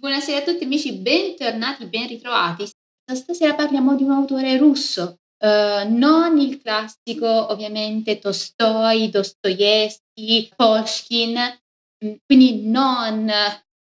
[0.00, 2.66] Buonasera a tutti amici, bentornati, ben ritrovati.
[3.04, 11.36] Stasera parliamo di un autore russo, uh, non il classico ovviamente Tolstoi, Dostoevsky, Pushkin,
[12.02, 13.30] mm, quindi non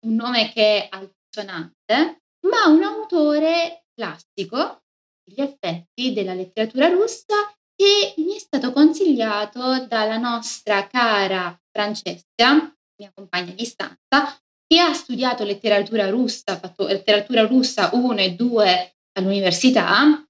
[0.07, 4.85] un nome che è altisonante, ma un autore classico,
[5.23, 13.13] gli effetti della letteratura russa che mi è stato consigliato dalla nostra cara Francesca, mia
[13.15, 18.97] compagna di stanza, che ha studiato letteratura russa, ha fatto letteratura russa 1 e 2
[19.13, 20.27] all'università, ha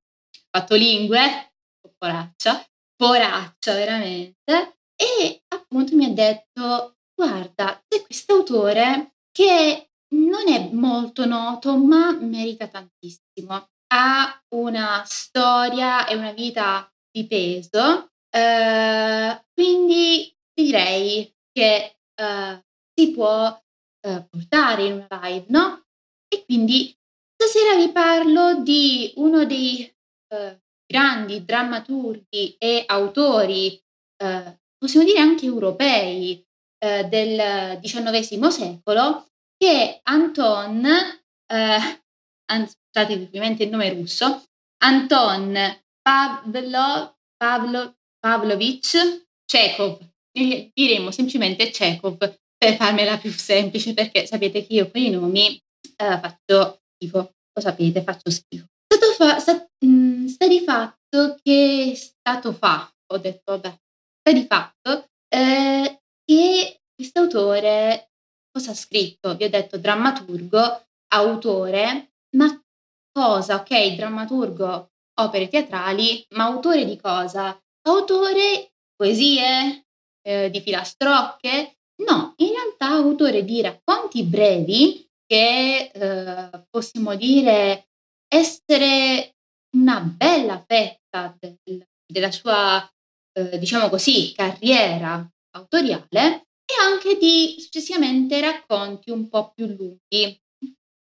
[0.50, 1.52] fatto lingue,
[1.96, 2.64] poraccia,
[2.94, 11.26] poraccia veramente, e appunto mi ha detto, guarda, c'è questo autore che non è molto
[11.26, 13.68] noto, ma merita tantissimo.
[13.88, 22.64] Ha una storia e una vita di peso, eh, quindi direi che eh,
[22.94, 23.64] si può
[24.06, 25.84] eh, portare in una live, no?
[26.28, 26.96] E quindi
[27.34, 29.82] stasera vi parlo di uno dei
[30.28, 33.82] eh, grandi drammaturghi e autori,
[34.22, 36.44] eh, possiamo dire anche europei,
[36.78, 39.26] eh, del XIX secolo,
[39.56, 42.02] che Anton, eh,
[42.46, 44.44] scusate ovviamente il nome russo,
[44.84, 45.54] Anton
[46.00, 49.98] Pavlo, Pavlo, Pavlovich Chekhov,
[50.32, 52.18] diremo semplicemente Chekhov,
[52.56, 55.56] per farmela più semplice, perché sapete che io con i nomi
[55.96, 57.18] eh, faccio schifo,
[57.52, 58.66] lo sapete, faccio schifo.
[58.86, 63.78] Stato fa, sta, mh, mm, sta di fatto che stato fa, ho detto vabbè,
[64.20, 68.10] sta di fatto eh, che quest'autore
[68.56, 69.36] cosa ha scritto?
[69.36, 72.62] Vi ho detto drammaturgo, autore, ma
[73.12, 73.56] cosa?
[73.56, 77.58] Ok, drammaturgo, opere teatrali, ma autore di cosa?
[77.86, 79.86] Autore poesie,
[80.22, 87.88] eh, di filastrocche, No, in realtà autore di racconti brevi che eh, possiamo dire
[88.28, 89.36] essere
[89.76, 92.86] una bella fetta del, della sua,
[93.32, 100.40] eh, diciamo così, carriera autoriale e anche di successivamente racconti un po' più lunghi,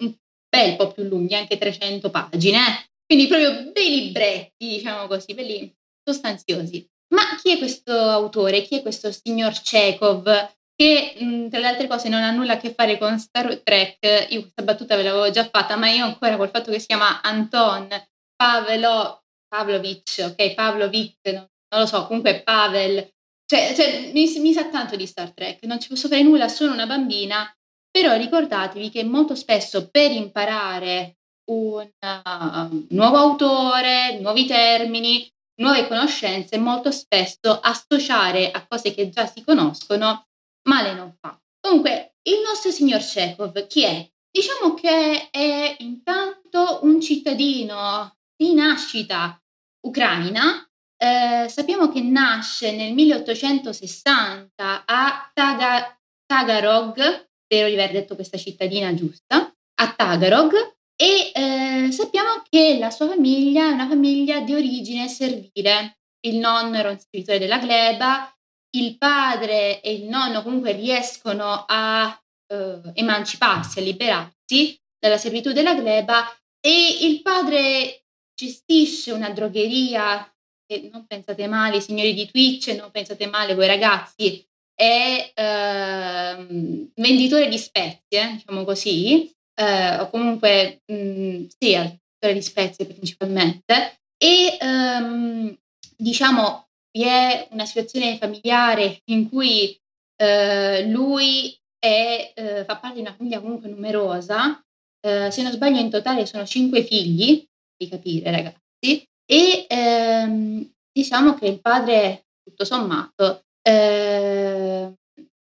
[0.04, 0.16] un
[0.50, 5.74] bel po' più lunghi, anche 300 pagine, quindi proprio bei libretti, diciamo così, belli
[6.04, 6.88] sostanziosi.
[7.14, 8.62] Ma chi è questo autore?
[8.62, 10.58] Chi è questo signor Chekhov?
[10.80, 14.28] Che mh, tra le altre cose non ha nulla a che fare con Star Trek,
[14.30, 17.22] io questa battuta ve l'avevo già fatta, ma io ancora col fatto che si chiama
[17.22, 17.90] Anton
[18.34, 23.12] Pavelo, Pavlovich, ok, Pavlovic, non, non lo so, comunque Pavel,
[23.46, 26.72] cioè, cioè mi, mi, sa tanto di Star Trek, non ci posso fare nulla, sono
[26.72, 27.54] una bambina,
[27.92, 31.18] però ricordatevi che molto spesso per imparare
[31.52, 35.30] un uh, nuovo autore, nuovi termini,
[35.62, 40.28] nuove conoscenze, molto spesso associare a cose che già si conoscono
[40.70, 41.38] male non fa.
[41.60, 44.08] Comunque, il nostro signor Chekhov chi è?
[44.32, 49.42] Diciamo che è intanto un cittadino di nascita
[49.86, 50.64] ucraina.
[50.96, 58.94] Eh, sappiamo che nasce nel 1860 a Taga- Tagarog, spero di aver detto questa cittadina
[58.94, 60.54] giusta, a Tagarog,
[60.96, 65.98] e eh, sappiamo che la sua famiglia è una famiglia di origine servile.
[66.22, 68.32] Il nonno era un servitore della gleba,
[68.72, 75.76] il padre e il nonno comunque riescono a eh, emanciparsi, a liberarsi dalla servitù della
[75.76, 76.26] gleba
[76.60, 78.04] e il padre
[78.36, 80.32] gestisce una drogheria
[80.72, 87.50] e non pensate male, signori di Twitch, non pensate male voi ragazzi, è eh, venditore
[87.50, 94.58] di spezie, diciamo così, eh, o comunque mh, mm, sì, venditore di spezie principalmente, e
[94.60, 95.58] ehm,
[95.98, 99.78] diciamo vi è una situazione familiare in cui
[100.16, 104.62] eh, lui è, eh, fa parte di una famiglia comunque numerosa,
[105.02, 107.46] eh, se non sbaglio in totale sono cinque figli,
[107.78, 114.94] di capire ragazzi, e ehm, diciamo che il padre, tutto sommato, eh,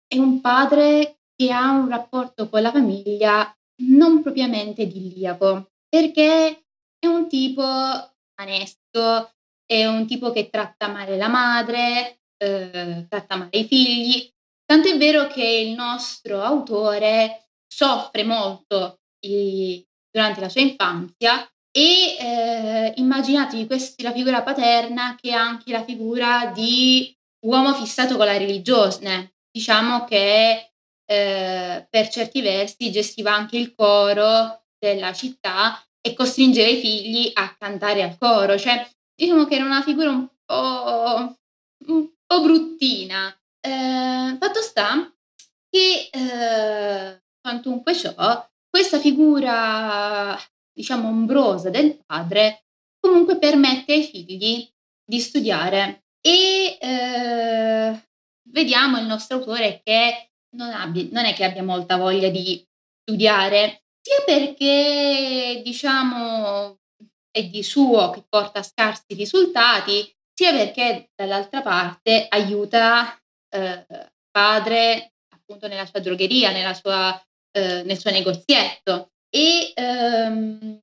[0.07, 3.51] è un padre che ha un rapporto con la famiglia
[3.83, 6.63] non propriamente idilliaco, perché
[6.99, 9.31] è un tipo onesto,
[9.67, 14.31] è un tipo che tratta male la madre, eh, tratta male i figli,
[14.65, 22.15] tanto è vero che il nostro autore soffre molto i, durante la sua infanzia e
[22.19, 27.15] eh, immaginatevi questa la figura paterna che è anche la figura di
[27.45, 29.35] uomo fissato con la religione.
[29.51, 30.71] Diciamo che
[31.05, 37.55] eh, per certi versi gestiva anche il coro della città e costringeva i figli a
[37.57, 38.87] cantare al coro, cioè
[39.17, 41.35] diciamo che era una figura un po',
[41.87, 43.35] un po bruttina.
[43.59, 45.11] Eh, fatto sta
[45.69, 50.37] che, eh, quantunque ciò, questa figura,
[50.71, 52.65] diciamo, ombrosa del padre
[52.99, 54.69] comunque permette ai figli
[55.03, 58.07] di studiare e eh,
[58.49, 62.63] vediamo il nostro autore che non, abbia, non è che abbia molta voglia di
[63.01, 66.76] studiare, sia perché diciamo
[67.37, 73.17] è di suo che porta a scarsi risultati, sia perché dall'altra parte aiuta
[73.49, 73.85] eh,
[74.29, 77.19] padre appunto nella sua drogheria, nella sua,
[77.51, 79.11] eh, nel suo negozietto.
[79.29, 80.79] E ehm,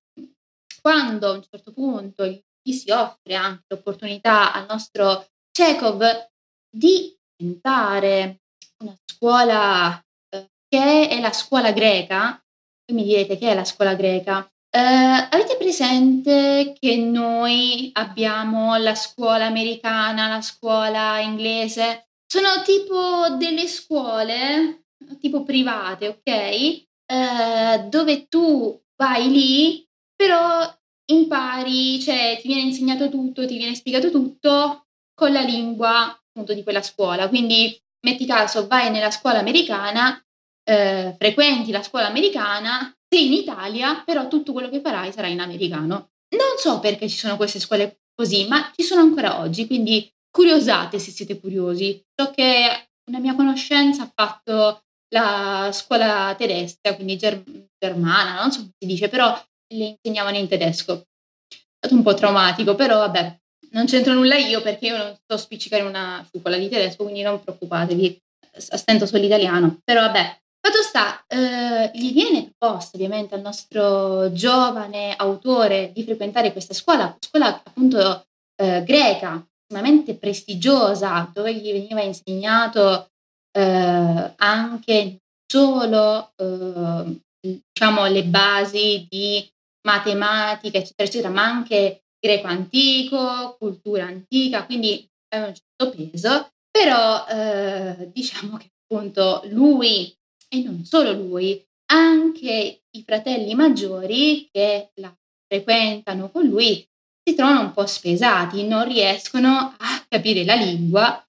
[0.80, 6.30] quando a un certo punto gli si offre anche l'opportunità al nostro Chekhov
[6.70, 8.40] di tentare
[8.82, 9.98] una scuola
[10.30, 12.42] eh, che è la scuola greca,
[12.86, 18.96] voi mi direte che è la scuola greca, eh, avete presente che noi abbiamo la
[18.96, 22.08] scuola americana, la scuola inglese?
[22.26, 24.86] Sono tipo delle scuole,
[25.20, 26.26] tipo private, ok?
[26.26, 29.86] Eh, dove tu vai lì,
[30.16, 30.68] però
[31.12, 36.64] impari, cioè ti viene insegnato tutto, ti viene spiegato tutto con la lingua appunto di
[36.64, 37.28] quella scuola.
[37.28, 40.20] Quindi metti caso, vai nella scuola americana,
[40.64, 45.40] eh, frequenti la scuola americana, sei in Italia, però tutto quello che farai sarà in
[45.40, 46.10] americano.
[46.34, 50.98] Non so perché ci sono queste scuole così, ma ci sono ancora oggi, quindi curiosate
[50.98, 52.02] se siete curiosi.
[52.14, 54.82] So che una mia conoscenza ha fatto
[55.14, 57.44] la scuola tedesca, quindi ger-
[57.78, 59.32] germana, non so come si dice, però
[59.74, 61.04] le insegnavano in tedesco.
[61.46, 61.56] È
[61.86, 63.40] stato un po' traumatico, però vabbè,
[63.72, 67.42] non c'entro nulla io perché io non so spiccicare una scuola di tedesco, quindi non
[67.42, 68.18] preoccupatevi,
[68.56, 69.80] stento sull'italiano.
[69.84, 76.52] Però vabbè, Fatto sta, eh, gli viene proposto ovviamente al nostro giovane autore di frequentare
[76.52, 78.24] questa scuola, scuola appunto
[78.56, 83.10] eh, greca, estremamente prestigiosa, dove gli veniva insegnato
[83.52, 89.46] eh, anche solo eh, diciamo, le basi di
[89.86, 97.26] matematica, eccetera, eccetera, ma anche greco antico, cultura antica, quindi aveva un certo peso, però
[97.26, 100.10] eh, diciamo che appunto lui
[100.48, 105.14] e non solo lui, anche i fratelli maggiori che la
[105.46, 106.86] frequentano con lui
[107.22, 111.24] si trovano un po' spesati, non riescono a capire la lingua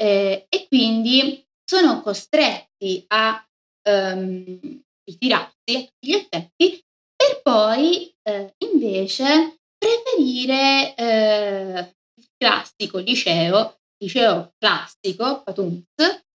[0.00, 3.44] eh, e quindi sono costretti a
[3.88, 6.84] um, ritirarsi a tutti gli effetti
[7.16, 15.84] per poi eh, invece preferire eh, il classico liceo, liceo classico, Patunz,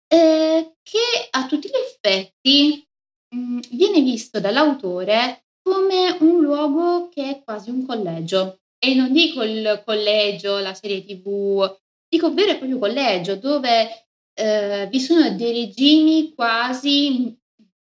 [0.08, 2.88] eh, che a tutti gli effetti
[3.34, 8.60] mh, mm, viene visto dall'autore come un luogo che è quasi un collegio.
[8.78, 11.76] E non dico il collegio, la serie tv,
[12.08, 17.36] dico vero e proprio collegio, dove eh, vi sono dei regimi quasi,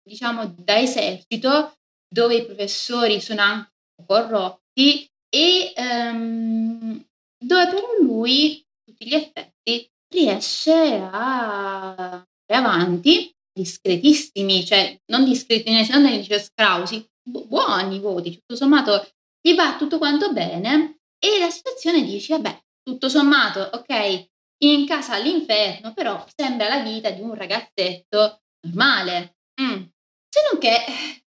[0.03, 1.75] diciamo, da esercito,
[2.09, 3.71] dove i professori sono anche
[4.05, 7.07] corrotti e ehm,
[7.39, 16.03] dove però lui, a tutti gli effetti, riesce a avanti discretissimi, cioè non discreti, non
[16.03, 19.09] nel liceo Scrausi, bu- buoni voti, tutto sommato
[19.41, 24.29] gli va tutto quanto bene e la situazione dice, vabbè, tutto sommato, ok,
[24.65, 29.37] in casa all'inferno, però sembra la vita di un ragazzetto normale.
[29.61, 29.85] Mm.
[30.29, 30.85] Se non che,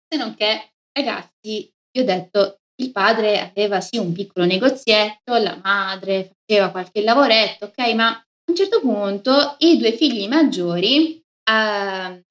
[0.08, 5.60] se non che, ragazzi, vi ho detto, il padre aveva sì un piccolo negozietto, la
[5.62, 11.20] madre faceva qualche lavoretto, ok, ma un certo punto i due figli maggiori,
[11.50, 12.22] uh,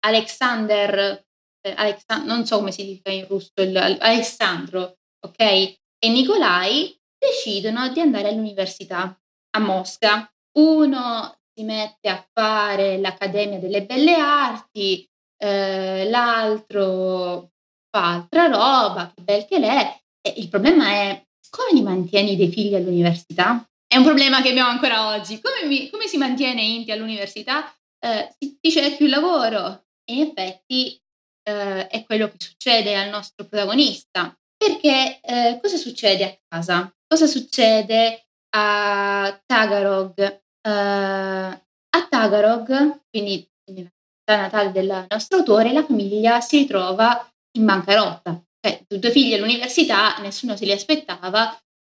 [0.00, 1.24] Alexander,
[1.60, 7.88] eh, Alexa- non so come si dica in russo, il, Alessandro, ok, e Nicolai, decidono
[7.90, 9.16] di andare all'università
[9.50, 10.28] a Mosca.
[10.58, 15.08] Uno si mette a fare l'Accademia delle Belle Arti,
[15.40, 17.50] eh, l'altro
[17.88, 19.96] fa altra roba, che bel che l'è.
[20.20, 23.64] E il problema è come li mantieni dei figli all'università?
[23.90, 25.40] È un problema che abbiamo ancora oggi.
[25.40, 27.74] Come, mi, come si mantiene Inti all'università?
[27.98, 31.00] Eh, si, cerchi un lavoro e in effetti
[31.42, 34.38] eh, è quello che succede al nostro protagonista.
[34.58, 36.94] Perché eh, cosa succede a casa?
[37.06, 40.20] Cosa succede a Tagarog?
[40.20, 47.26] Eh, a Tagarog, quindi nella città natale del nostro autore, la famiglia si ritrova
[47.56, 48.38] in bancarotta.
[48.60, 51.58] Cioè, due figli all'università, nessuno se li aspettava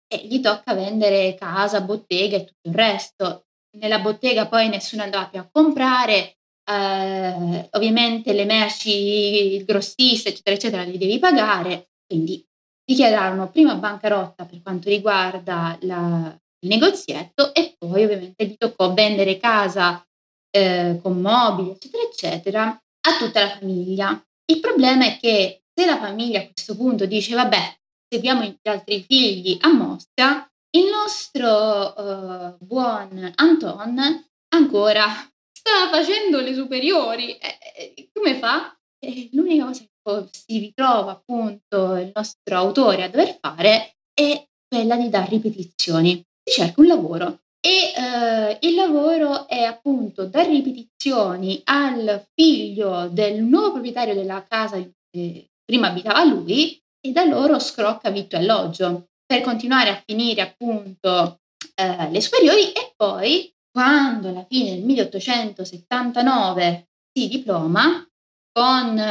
[0.08, 3.44] e gli tocca vendere casa, bottega e tutto il resto.
[3.78, 6.38] Nella bottega poi nessuno andava più a comprare,
[6.68, 12.44] eh, ovviamente le merci, il grossista, eccetera, eccetera, li devi pagare, quindi
[12.84, 19.36] dichiararono prima bancarotta per quanto riguarda la, il negozietto e poi ovviamente gli toccò vendere
[19.36, 20.02] casa
[20.50, 24.22] eh, con mobili, eccetera, eccetera, a tutta la famiglia.
[24.50, 27.76] Il problema è che se la famiglia a questo punto dice vabbè,
[28.08, 35.06] seguiamo gli altri figli a Mosca, il nostro uh, buon Anton ancora
[35.52, 37.36] sta facendo le superiori.
[37.36, 38.76] Eh, come fa?
[38.98, 44.96] Eh, l'unica cosa che si ritrova appunto il nostro autore a dover fare è quella
[44.96, 46.22] di dare ripetizioni.
[46.42, 53.42] Si cerca un lavoro e eh, il lavoro è appunto dare ripetizioni al figlio del
[53.42, 59.08] nuovo proprietario della casa che prima abitava lui e da loro scrocca vitto e alloggio
[59.24, 61.40] per continuare a finire appunto
[61.74, 62.72] eh, le superiori.
[62.72, 68.06] E poi quando alla fine del 1879 si diploma
[68.52, 69.02] con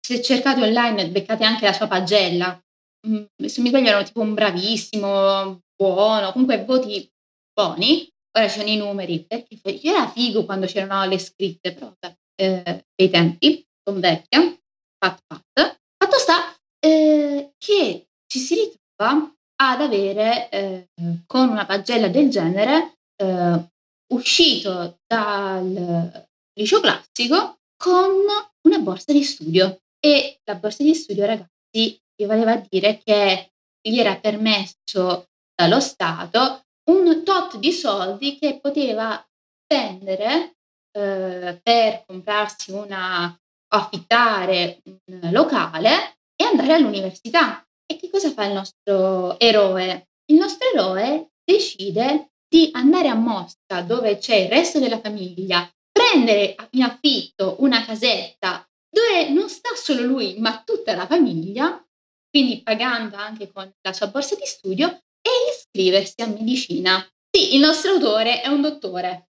[0.00, 2.60] se cercate online beccate anche la sua pagella.
[3.06, 7.10] Mm, se mi sbaglio erano tipo un bravissimo buono comunque voti
[7.52, 8.08] buoni
[8.38, 11.92] ora ci sono i numeri perché era figo quando c'erano le scritte però
[12.40, 14.56] eh, dei tempi sono vecchia
[14.98, 20.88] pat pat fatto sta eh, che ci si ritrova ad avere eh,
[21.26, 23.70] con una pagella del genere eh,
[24.12, 28.10] uscito dal liceo classico con
[28.66, 29.78] una borsa di studio.
[30.04, 36.62] E la borsa di studio ragazzi gli voleva dire che gli era permesso dallo Stato
[36.90, 39.24] un tot di soldi che poteva
[39.62, 40.56] spendere
[40.90, 43.36] eh, per comprarsi una
[43.74, 47.64] affittare un locale e andare all'università.
[47.86, 50.08] E che cosa fa il nostro eroe?
[50.26, 56.54] Il nostro eroe decide di andare a Mosca dove c'è il resto della famiglia, prendere
[56.70, 61.82] in affitto una casetta dove non sta solo lui ma tutta la famiglia,
[62.28, 67.06] quindi pagando anche con la sua borsa di studio e iscriversi a medicina.
[67.30, 69.30] Sì, il nostro autore è un dottore,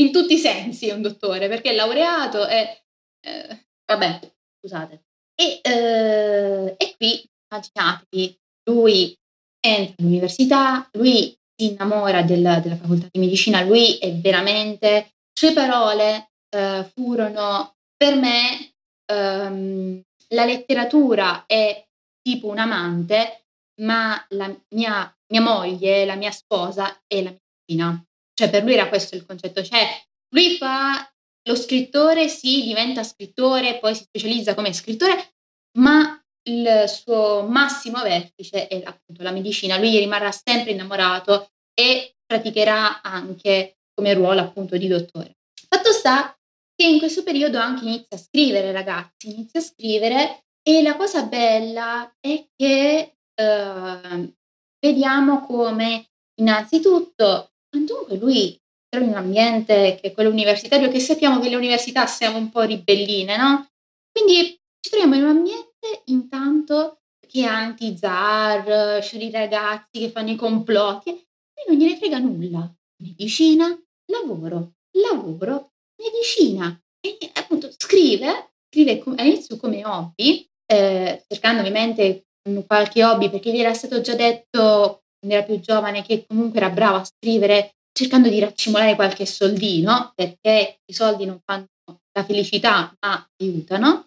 [0.00, 2.84] in tutti i sensi è un dottore perché è laureato e...
[3.20, 5.09] Eh, vabbè, scusate.
[5.40, 8.38] E, eh, e qui immaginatevi,
[8.70, 9.16] lui
[9.58, 16.32] entra all'università, lui si innamora del, della facoltà di medicina, lui è veramente, sue parole
[16.54, 18.72] eh, furono per me
[19.10, 21.86] ehm, la letteratura è
[22.22, 23.44] tipo un amante,
[23.80, 28.04] ma la mia, mia moglie, la mia sposa è la medicina.
[28.34, 29.86] Cioè per lui era questo il concetto, cioè
[30.34, 31.10] lui fa
[31.48, 35.34] lo scrittore, sì, diventa scrittore, poi si specializza come scrittore,
[35.78, 39.78] ma il suo massimo vertice è appunto la medicina.
[39.78, 45.36] Lui rimarrà sempre innamorato e praticherà anche come ruolo appunto di dottore.
[45.68, 46.34] Fatto sta
[46.74, 51.24] che in questo periodo anche inizia a scrivere, ragazzi, inizia a scrivere e la cosa
[51.24, 54.34] bella è che eh,
[54.78, 56.08] vediamo come
[56.40, 58.58] innanzitutto, dunque lui
[58.98, 62.62] in un ambiente che è quello universitario, che sappiamo che le università siamo un po'
[62.62, 63.68] ribelline, no?
[64.10, 70.30] Quindi ci troviamo in un ambiente intanto che è anti-zar, c'è i ragazzi che fanno
[70.30, 72.68] i complotti, e non gliene frega nulla.
[73.02, 73.66] Medicina,
[74.06, 75.70] lavoro, lavoro,
[76.02, 76.76] medicina.
[77.00, 82.24] E appunto scrive, scrive all'inizio come hobby, eh, cercando ovviamente
[82.66, 86.70] qualche hobby perché gli era stato già detto quando era più giovane che comunque era
[86.70, 91.66] bravo a scrivere cercando di raccimolare qualche soldino perché i soldi non fanno
[92.12, 94.06] la felicità ma aiutano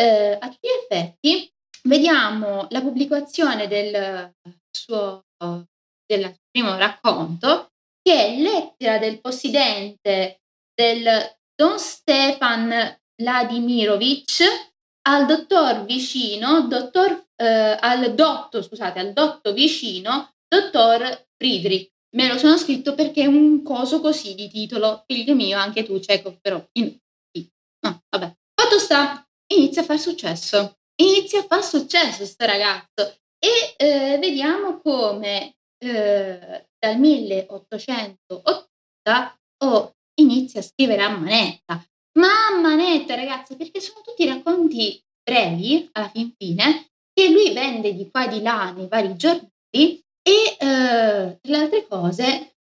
[0.00, 1.52] eh, a tutti gli effetti
[1.82, 4.32] vediamo la pubblicazione del
[4.70, 5.24] suo
[6.06, 7.68] del primo racconto
[8.02, 10.40] che è lettera del possidente
[10.74, 14.42] del Don Stefan Vladimirovich
[15.02, 21.90] al dottor vicino, dottor, eh, al dotto, scusate, al dotto vicino, dottor Friedrich.
[22.16, 26.00] Me lo sono scritto perché è un coso così di titolo, figlio mio, anche tu,
[26.00, 26.96] cieco, però in...
[27.82, 28.34] No, vabbè.
[28.54, 29.22] Fatto sta
[29.54, 30.78] inizia a fare successo.
[31.00, 40.60] Inizia a fare successo questo ragazzo e eh, vediamo come eh, dal 1880 oh, inizia
[40.60, 41.82] a scrivere a manetta.
[42.18, 47.94] Ma a manetta, ragazzi, perché sono tutti racconti brevi, alla fin fine, che lui vende
[47.94, 52.24] di qua e di là nei vari giornali e, eh, tra le altre cose,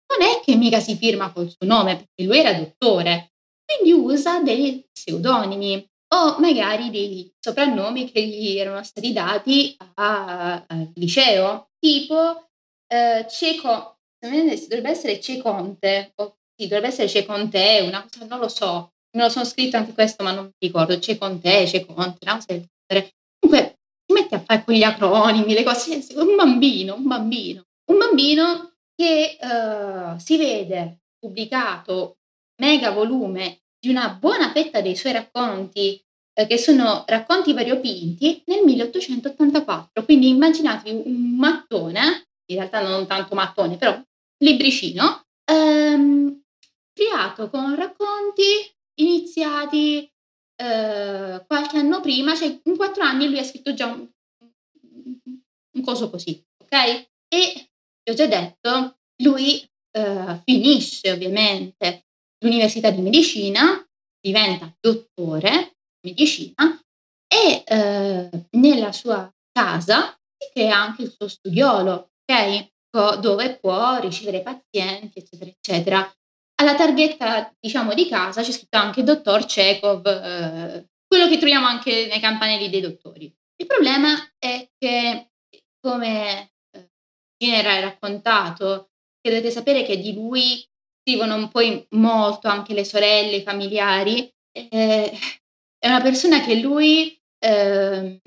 [0.09, 3.33] non è che mica si firma col suo nome, perché lui era dottore,
[3.65, 11.67] quindi usa dei pseudonimi o magari dei soprannomi che gli erano stati dati al liceo,
[11.79, 12.47] tipo
[12.87, 18.93] eh, Ceco, dovrebbe essere Ceconte, o sì, dovrebbe essere Ceconte, una cosa, non lo so,
[19.15, 22.67] me lo sono scritto anche questo, ma non mi ricordo, Ceconte, Ceconte, una cosa.
[23.39, 23.78] Comunque,
[24.19, 28.73] si mette a fare con gli acronimi, le cose, un bambino, un bambino, un bambino
[28.95, 32.17] che uh, si vede pubblicato
[32.61, 38.63] mega volume di una buona fetta dei suoi racconti eh, che sono racconti variopinti nel
[38.63, 40.03] 1884.
[40.03, 43.97] Quindi immaginatevi un mattone, in realtà non tanto mattone, però
[44.43, 46.41] libricino, ehm,
[46.93, 48.43] creato con racconti
[48.95, 50.11] iniziati
[50.61, 54.07] eh, qualche anno prima, cioè in quattro anni lui ha scritto già un,
[55.71, 57.07] un coso così, ok?
[57.27, 57.69] E
[58.03, 62.07] vi ho già detto, lui eh, finisce ovviamente
[62.43, 63.85] l'università di medicina,
[64.19, 66.79] diventa dottore di medicina
[67.27, 72.67] e eh, nella sua casa si crea anche il suo studiolo, ok?
[73.19, 76.13] dove può ricevere pazienti, eccetera, eccetera.
[76.59, 82.07] Alla targhetta, diciamo, di casa c'è scritto anche dottor Chekhov, eh, quello che troviamo anche
[82.07, 83.33] nei campanelli dei dottori.
[83.55, 85.29] Il problema è che,
[85.79, 86.89] come eh,
[87.37, 88.89] viene raccontato,
[89.21, 90.61] che dovete sapere che di lui
[91.01, 91.61] scrivono un po'
[91.91, 95.17] molto anche le sorelle, i familiari, eh,
[95.77, 98.19] è una persona che lui, eh,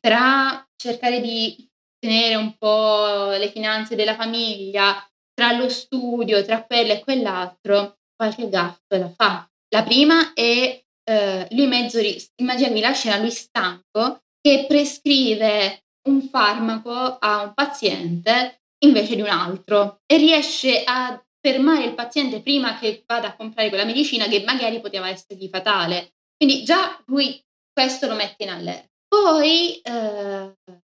[0.00, 1.64] tra cercare di
[2.00, 5.00] tenere un po' le finanze della famiglia,
[5.36, 9.48] tra lo studio, tra quello e quell'altro, qualche gaffa la fa.
[9.68, 12.00] La prima è eh, lui mezzo,
[12.36, 19.28] immaginatevi la scena, lui stanco, che prescrive un farmaco a un paziente invece di un
[19.28, 24.42] altro e riesce a fermare il paziente prima che vada a comprare quella medicina che
[24.44, 26.14] magari poteva essergli fatale.
[26.36, 28.88] Quindi già lui questo lo mette in allerta.
[29.06, 30.52] Poi, eh,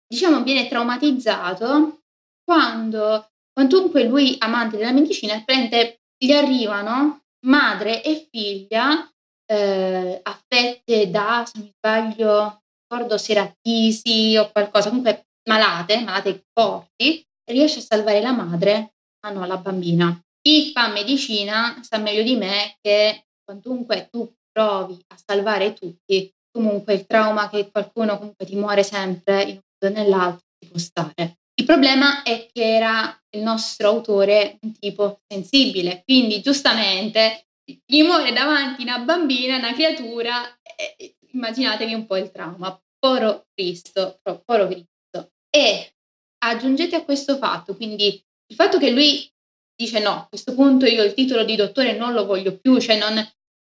[0.07, 2.01] diciamo, viene traumatizzato
[2.43, 3.30] quando
[3.61, 9.07] Quantunque lui, amante della medicina, prende, gli arrivano madre e figlia
[9.45, 16.45] eh, affette da, se non sbaglio, ricordo se era tisi o qualcosa, comunque malate, malate
[16.51, 20.19] forti, riesce a salvare la madre, ma non la bambina.
[20.41, 26.95] Chi fa medicina sa meglio di me che quantunque tu provi a salvare tutti, comunque
[26.95, 30.79] il trauma che qualcuno comunque ti muore sempre in un modo o nell'altro ci può
[30.79, 31.40] stare.
[31.61, 37.49] Il problema è che era il nostro autore un tipo sensibile, quindi giustamente
[37.85, 40.41] gli muore davanti una bambina, una creatura,
[40.75, 42.75] eh, immaginatevi un po' il trauma.
[42.97, 45.33] Poro Cristo, poro Cristo.
[45.55, 45.93] E
[46.39, 49.31] aggiungete a questo fatto, quindi il fatto che lui
[49.75, 52.97] dice no, a questo punto io il titolo di dottore non lo voglio più, cioè
[52.97, 53.23] non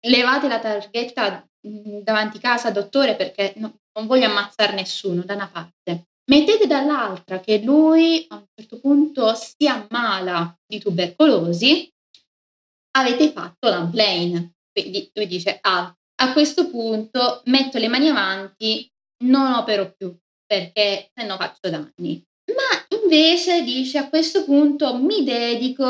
[0.05, 6.08] levate la targhetta davanti casa dottore perché no, non voglio ammazzare nessuno da una parte.
[6.29, 11.91] Mettete dall'altra che lui a un certo punto si ammala di tubercolosi,
[12.91, 14.53] avete fatto l'unplane.
[14.71, 18.87] Quindi lui dice, ah, a questo punto metto le mani avanti,
[19.23, 20.15] non opero più
[20.45, 22.23] perché se no faccio danni.
[22.53, 25.87] Ma invece dice, a questo punto mi dedico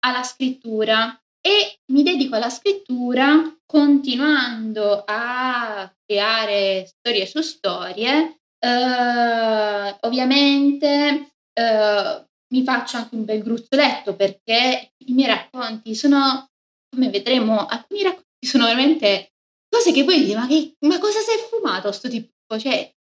[0.00, 11.32] alla scrittura e mi dedico alla scrittura continuando a creare storie su storie Uh, ovviamente
[11.52, 16.48] uh, mi faccio anche un bel gruzzoletto perché i miei racconti sono,
[16.88, 19.32] come vedremo, alcuni racconti sono veramente
[19.68, 22.30] cose che poi dici, ma, che, ma cosa si è fumato sto tipo?
[22.58, 22.94] Cioè,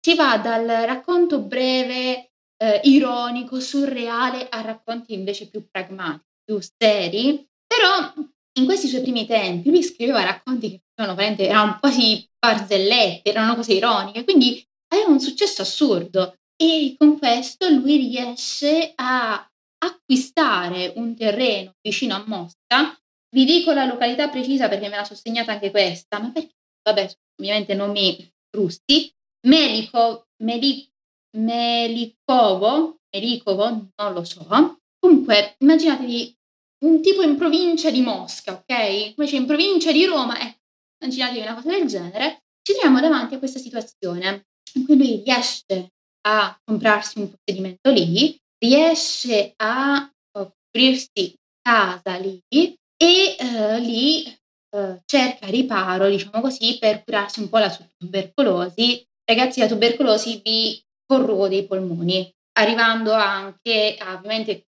[0.00, 2.30] si va dal racconto breve,
[2.62, 8.12] eh, ironico, surreale, a racconti invece più pragmatici, più seri, però
[8.58, 13.72] in questi suoi primi tempi lui scriveva racconti che erano, erano quasi barzellette, erano cose
[13.72, 19.48] ironiche, quindi aveva un successo assurdo e con questo lui riesce a
[19.78, 22.98] acquistare un terreno vicino a Mosca.
[23.30, 27.14] Vi dico la località precisa perché me la sono segnata anche questa, ma perché, vabbè,
[27.40, 29.12] ovviamente non mi frusti.
[29.46, 30.88] Melico, Meli,
[31.36, 34.46] Melikovo, Melikovo, non lo so.
[34.98, 36.36] Comunque, immaginatevi
[36.84, 39.14] un tipo in provincia di Mosca, ok?
[39.14, 40.58] C'è in provincia di Roma, ecco,
[41.00, 42.42] immaginatevi una cosa del genere.
[42.62, 45.92] Ci troviamo davanti a questa situazione in cui lui riesce
[46.26, 52.76] a comprarsi un possedimento lì, riesce a coprirsi casa lì e
[53.38, 54.24] eh, lì
[54.70, 59.04] eh, cerca riparo, diciamo così, per curarsi un po' la tubercolosi.
[59.24, 64.66] Ragazzi, la tubercolosi vi corrode i polmoni, arrivando anche a, ovviamente,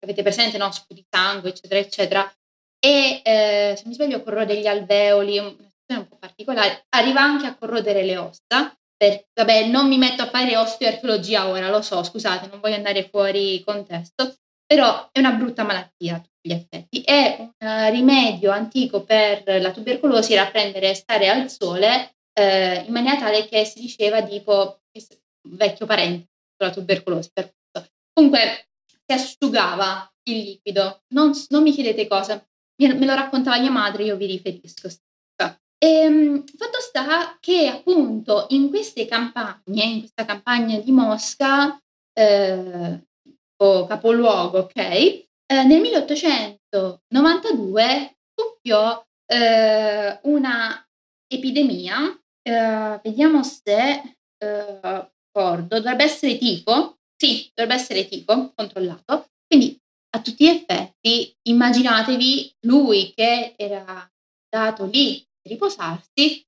[0.00, 2.32] avete presente, no, sputi sangue, eccetera, eccetera,
[2.78, 7.46] e eh, se mi sbaglio corrode gli alveoli, una situazione un po' particolare, arriva anche
[7.46, 12.04] a corrodere le ossa per, vabbè, non mi metto a fare osteoarcheologia ora, lo so,
[12.04, 17.00] scusate, non voglio andare fuori contesto, però è una brutta malattia a tutti gli effetti.
[17.00, 22.92] È un rimedio antico per la tubercolosi era prendere e stare al sole eh, in
[22.92, 24.82] maniera tale che si diceva tipo
[25.48, 27.30] vecchio parente con la tubercolosi.
[27.32, 27.52] Per
[28.12, 32.40] Comunque si asciugava il liquido, non, non mi chiedete cosa,
[32.76, 34.88] me lo raccontava mia madre, io vi riferisco.
[35.84, 41.76] Ehm, fatto sta che appunto in queste campagne, in questa campagna di Mosca,
[42.12, 43.04] eh,
[43.56, 50.88] o capoluogo, ok, eh, nel 1892 scoppiò eh, una
[51.26, 59.76] epidemia, eh, vediamo se eh, ricordo, dovrebbe essere tifo, sì, dovrebbe essere tifo, controllato, quindi
[60.14, 64.08] a tutti gli effetti immaginatevi lui che era
[64.48, 66.46] dato lì riposarsi,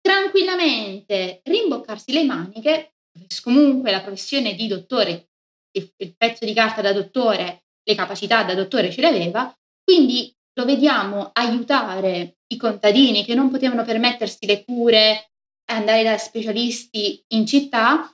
[0.00, 2.94] tranquillamente rimboccarsi le maniche,
[3.42, 5.28] comunque la professione di dottore,
[5.72, 10.64] il pezzo di carta da dottore, le capacità da dottore ce le aveva, quindi lo
[10.64, 15.30] vediamo aiutare i contadini che non potevano permettersi le cure,
[15.70, 18.10] andare da specialisti in città,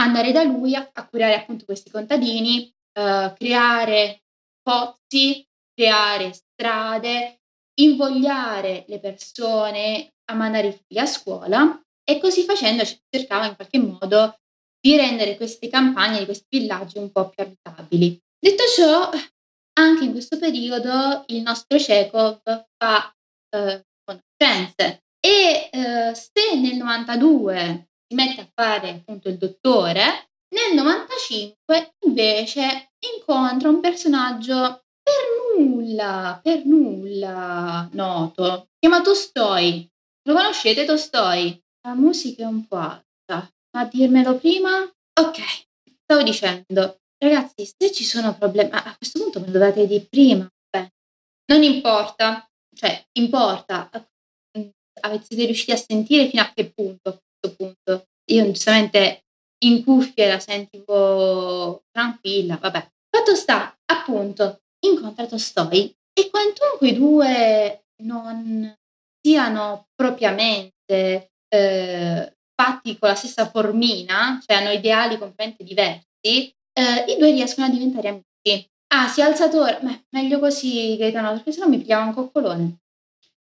[0.00, 4.22] andare da lui a, a curare appunto questi contadini, uh, creare
[4.62, 7.42] pozzi, creare strade,
[7.80, 13.78] invogliare le persone a mandare i figli a scuola e così facendo cercava in qualche
[13.78, 14.38] modo
[14.80, 18.20] di rendere queste campagne questi villaggi un po' più abitabili.
[18.38, 19.10] Detto ciò,
[19.78, 22.40] anche in questo periodo il nostro Chekhov
[22.76, 23.14] fa
[23.50, 30.74] eh, conoscenze e eh, se nel 92 si mette a fare appunto il dottore, nel
[30.74, 34.83] 95 invece incontra un personaggio per
[35.56, 39.88] nulla, per nulla noto, chiamato Tolstoi.
[40.26, 41.62] Lo conoscete Tolstoi?
[41.86, 44.82] La musica è un po' alta, ma dirmelo prima?
[45.20, 45.38] Ok,
[46.02, 50.48] stavo dicendo, ragazzi, se ci sono problemi, a questo punto me lo dovete dire prima,
[50.70, 50.92] Beh,
[51.52, 53.90] non importa, cioè importa,
[55.22, 58.06] siete riusciti a sentire fino a che punto a questo punto?
[58.30, 59.24] Io giustamente
[59.64, 62.90] in cuffia la sentivo tranquilla, vabbè.
[63.10, 68.74] Fatto sta, appunto, incontra Tolstoi e quantunque i due non
[69.20, 77.16] siano propriamente eh, fatti con la stessa formina, cioè hanno ideali completamente diversi, eh, i
[77.18, 78.68] due riescono a diventare amici.
[78.88, 82.78] Ah, si è alzato ora, Beh, meglio così Gaetano, perché sennò mi pigliava un coccolone.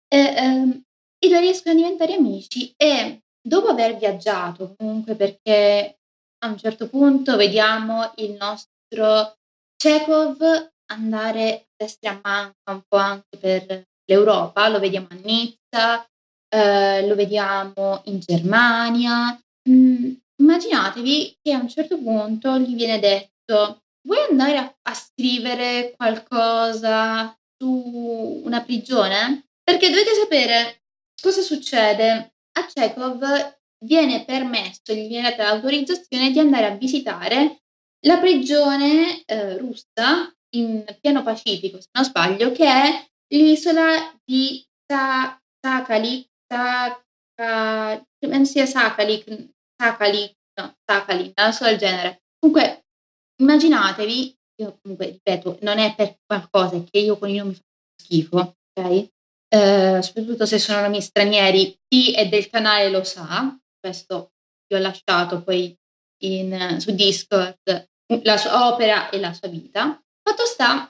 [0.08, 0.82] Eh, ehm,
[1.22, 5.98] i due riescono a diventare amici e dopo aver viaggiato, comunque perché
[6.42, 9.36] a un certo punto vediamo il nostro
[9.76, 16.06] Chekhov andare a destra a manca un po' anche per l'Europa, lo vediamo a Nizza,
[16.48, 19.38] eh, lo vediamo in Germania.
[19.68, 25.94] Mm, immaginatevi che a un certo punto gli viene detto vuoi andare a, a scrivere
[25.96, 29.48] qualcosa su una prigione?
[29.62, 30.80] Perché dovete sapere
[31.20, 32.32] Cosa succede?
[32.52, 37.60] A Chekhov viene permesso, gli viene data l'autorizzazione di andare a visitare
[38.06, 46.28] la prigione eh, russa in pieno Pacifico, se non sbaglio, che è l'isola di Sakalik,
[46.46, 49.48] Sakalik, non sia Sakalik,
[49.80, 52.22] Sakalik, no, Sakhalin, una cosa del genere.
[52.38, 52.84] Comunque,
[53.40, 57.64] immaginatevi, io comunque ripeto, non è per qualcosa, che io con i nomi faccio
[58.02, 59.08] schifo, ok?
[59.52, 64.32] eh, soprattutto se sono nomi stranieri, chi è del canale lo sa, questo
[64.66, 65.76] vi ho lasciato poi
[66.22, 67.88] in, su Discord
[68.22, 70.00] la sua opera e la sua vita.
[70.30, 70.88] Fatto sta,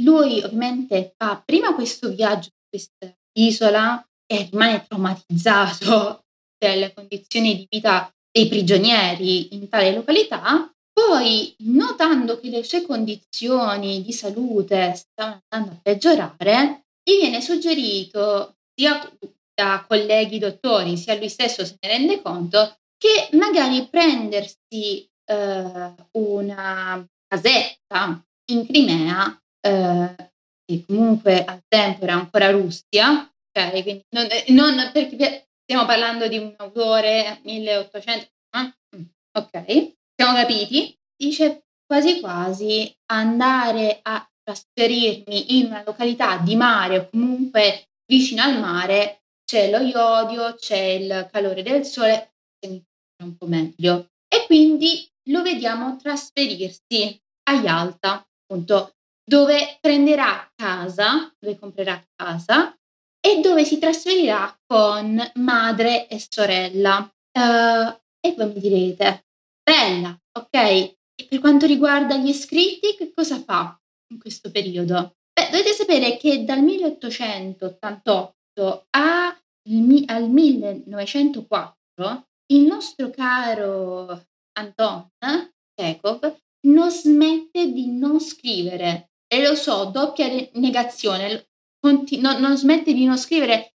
[0.00, 6.24] lui ovviamente fa prima questo viaggio su questa isola e rimane traumatizzato
[6.58, 14.02] delle condizioni di vita dei prigionieri in tale località, poi notando che le sue condizioni
[14.02, 19.06] di salute stavano andando a peggiorare, gli viene suggerito sia
[19.54, 27.06] da colleghi dottori, sia lui stesso se ne rende conto, che magari prendersi eh, una
[27.26, 30.14] casetta in Crimea, eh,
[30.64, 33.82] che comunque al tempo era ancora Russia, okay?
[33.82, 38.74] Quindi non, non, perché stiamo parlando di un autore 1800, eh?
[39.32, 47.08] ok, siamo capiti, dice quasi quasi andare a trasferirmi in una località di mare o
[47.10, 52.34] comunque vicino al mare, c'è lo iodio, c'è il calore del sole,
[52.68, 52.82] mi
[53.22, 54.10] un po' meglio.
[54.28, 62.76] E quindi lo vediamo trasferirsi a Yalta, appunto, dove prenderà casa, dove comprerà casa
[63.20, 67.08] e dove si trasferirà con madre e sorella.
[67.32, 69.26] Uh, e voi mi direte,
[69.62, 70.52] bella, ok?
[70.52, 70.96] E
[71.28, 73.80] per quanto riguarda gli iscritti, che cosa fa?
[74.12, 75.14] in questo periodo?
[75.32, 79.40] Beh, dovete sapere che dal 1888 a, al
[80.28, 84.26] 1904 il nostro caro
[84.58, 85.08] Anton
[85.74, 89.12] Chekhov non smette di non scrivere.
[89.26, 93.74] E lo so, doppia negazione, continu- non, non smette di non scrivere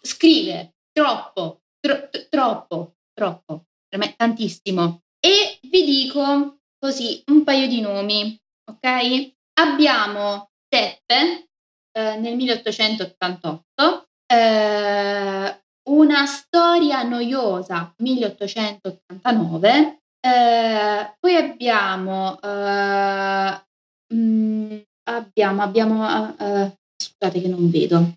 [0.00, 5.02] scrive troppo, tro- troppo, troppo, per me tantissimo.
[5.18, 8.38] E vi dico così un paio di nomi,
[8.70, 9.32] ok?
[9.58, 11.48] Abbiamo Teppe
[11.92, 23.60] eh, nel 1888, eh, una storia noiosa 1889, eh, poi abbiamo, mh,
[24.14, 24.76] mm,
[25.10, 28.14] abbiamo, abbiamo, eh, scusate che non vedo,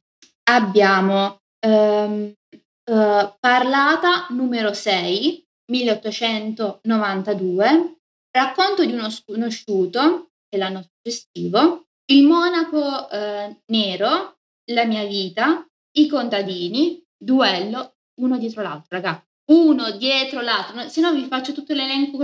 [0.49, 2.33] abbiamo ehm,
[2.89, 7.97] eh, parlata numero 6 1892,
[8.31, 14.37] racconto di uno sconosciuto dell'anno successivo, il monaco eh, nero,
[14.71, 15.67] la mia vita,
[15.97, 21.73] i contadini, duello, uno dietro l'altro, raga, uno dietro l'altro, se no vi faccio tutto
[21.73, 22.17] l'elenco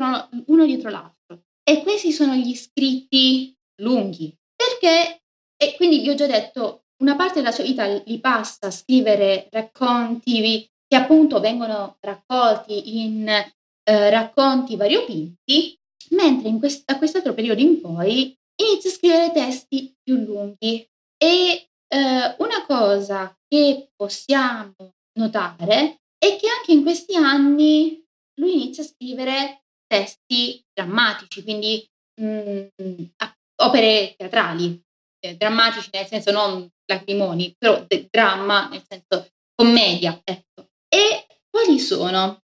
[0.47, 1.43] uno dietro l'altro.
[1.63, 5.23] E questi sono gli scritti lunghi, perché,
[5.55, 9.47] e quindi vi ho già detto, una parte della sua vita li passa a scrivere
[9.51, 15.77] racconti che appunto vengono raccolti in eh, racconti variopinti,
[16.11, 20.87] mentre in quest- da quest'altro periodo in poi inizia a scrivere testi più lunghi.
[21.17, 24.75] E eh, una cosa che possiamo
[25.17, 28.01] notare è che anche in questi anni
[28.39, 31.85] lui inizia a scrivere testi drammatici, quindi
[32.21, 33.03] mh, mm,
[33.61, 34.81] opere teatrali,
[35.19, 40.69] eh, drammatici nel senso non lacrimoni, però de- dramma nel senso commedia, ecco.
[40.87, 42.39] E quali sono?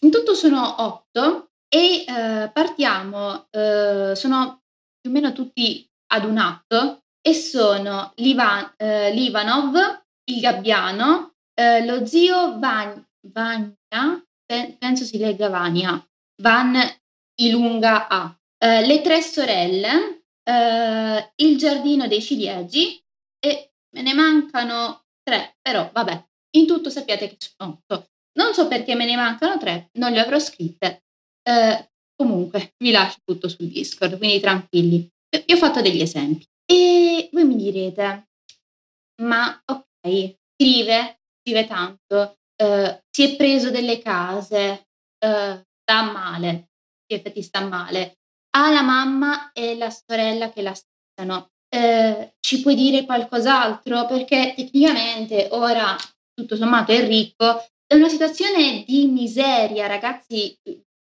[0.00, 4.62] In tutto sono otto e eh, partiamo, eh, sono
[4.98, 11.84] più o meno tutti ad un atto e sono Livan, eh, Livanov, il Gabbiano, eh,
[11.84, 14.24] lo zio Van, Vania,
[14.78, 16.02] penso si legga Vania,
[16.42, 16.76] Van
[17.40, 23.00] Ilunga A, eh, le tre sorelle, eh, il giardino dei ciliegi
[23.38, 26.26] e me ne mancano tre, però vabbè,
[26.56, 28.08] in tutto sappiate che sono otto.
[28.38, 31.04] Non so perché me ne mancano tre, non le avrò scritte.
[31.42, 35.08] Eh, comunque, vi lascio tutto sul Discord, quindi tranquilli.
[35.28, 36.44] Vi ho fatto degli esempi.
[36.64, 38.28] E voi mi direte,
[39.22, 46.48] ma ok, scrive, scrive tanto, eh, si è preso delle case, eh, sta male,
[47.06, 48.18] in effetti sta male,
[48.56, 51.50] ha la mamma e la sorella che la stano.
[51.70, 54.06] Eh, ci puoi dire qualcos'altro?
[54.06, 55.96] Perché tecnicamente ora
[56.34, 60.56] tutto sommato è ricco, è una situazione di miseria, ragazzi,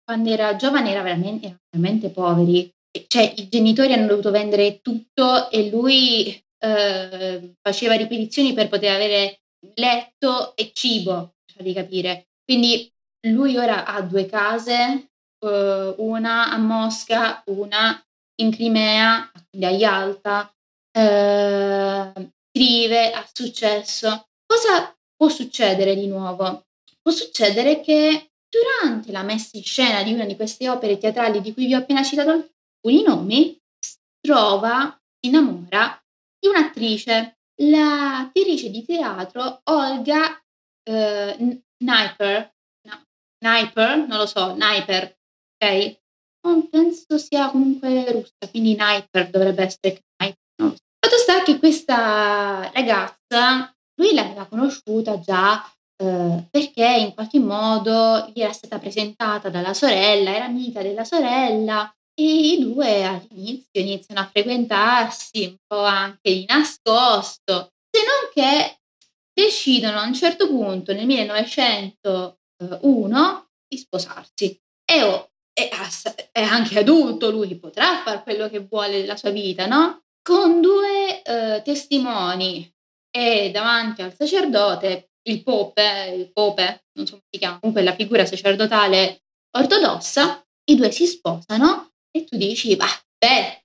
[0.03, 2.69] quando era giovane era veramente, era veramente poveri,
[3.07, 9.39] cioè i genitori hanno dovuto vendere tutto e lui eh, faceva ripetizioni per poter avere
[9.75, 12.29] letto e cibo, di capire.
[12.43, 12.91] Quindi
[13.27, 18.01] lui ora ha due case, eh, una a Mosca, una
[18.41, 20.53] in Crimea, quindi a Yalta,
[20.91, 24.27] eh, scrive, ha successo.
[24.45, 26.65] Cosa può succedere di nuovo?
[27.01, 31.53] Può succedere che durante la messa in scena di una di queste opere teatrali di
[31.53, 33.59] cui vi ho appena citato alcuni nomi,
[34.19, 35.99] trova, si innamora
[36.39, 40.42] di un'attrice, l'attrice di teatro Olga
[40.83, 42.53] eh, Sniper,
[42.87, 43.01] no,
[43.39, 45.17] Sniper, non lo so, Sniper,
[45.55, 45.99] ok?
[46.45, 50.75] Non penso sia comunque russa, quindi Sniper dovrebbe essere Sniper, so.
[50.99, 55.63] Fatto sta che questa ragazza, lui l'aveva conosciuta già
[56.03, 61.93] eh, perché in qualche modo gli era stata presentata dalla sorella, era amica della sorella
[62.15, 68.79] e i due all'inizio iniziano a frequentarsi un po' anche di nascosto, se non che
[69.33, 74.57] decidono a un certo punto nel 1901 di sposarsi.
[74.85, 75.69] E oh, è,
[76.31, 80.01] è, anche adulto, lui potrà fare quello che vuole della sua vita, no?
[80.21, 82.69] Con due eh, testimoni
[83.15, 87.93] e davanti al sacerdote, il pope, il pope, non so come si chiama, comunque la
[87.93, 89.23] figura sacerdotale
[89.55, 93.63] ortodossa, i due si sposano e tu dici, bah, beh,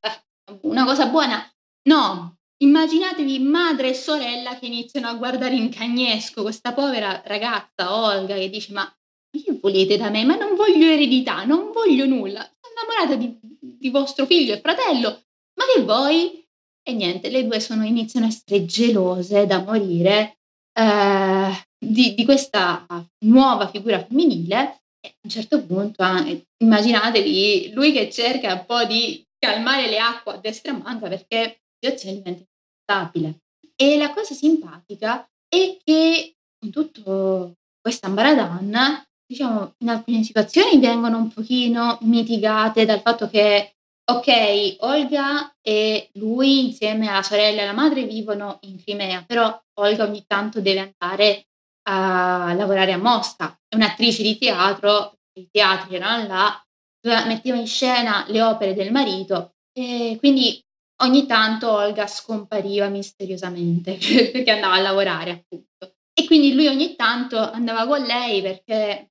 [0.63, 1.51] una cosa buona.
[1.89, 8.35] No, immaginatevi madre e sorella che iniziano a guardare in cagnesco questa povera ragazza Olga
[8.35, 8.93] che dice, ma
[9.31, 10.25] che volete da me?
[10.25, 12.41] Ma non voglio eredità, non voglio nulla.
[12.41, 15.23] Sono innamorata di, di vostro figlio e fratello,
[15.55, 16.45] ma che vuoi?
[16.83, 20.39] E niente, le due sono, iniziano a essere gelose da morire
[20.73, 22.87] eh, di, di, questa
[23.27, 28.85] nuova figura femminile e a un certo punto, eh, immaginatevi lui che cerca un po'
[28.85, 32.45] di calmare le acque a destra e manca perché situazione diventa
[32.81, 33.39] instabile.
[33.75, 41.19] E la cosa simpatica è che con tutto questo ambaradan, diciamo, in alcune situazioni vengono
[41.19, 43.77] un pochino mitigate dal fatto che,
[44.11, 50.05] ok, Olga e lui insieme alla sorella e alla madre vivono in Crimea, però Olga
[50.05, 51.47] ogni tanto deve andare
[51.89, 53.57] a lavorare a Mosca.
[53.69, 56.63] È un'attrice di teatro, i teatri erano là,
[57.27, 60.61] metteva in scena le opere del marito e quindi
[61.03, 63.97] ogni tanto Olga scompariva misteriosamente
[64.33, 65.97] perché andava a lavorare appunto.
[66.13, 69.11] E quindi lui ogni tanto andava con lei perché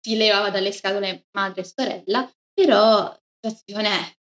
[0.00, 4.12] si levava dalle scatole madre e sorella, però la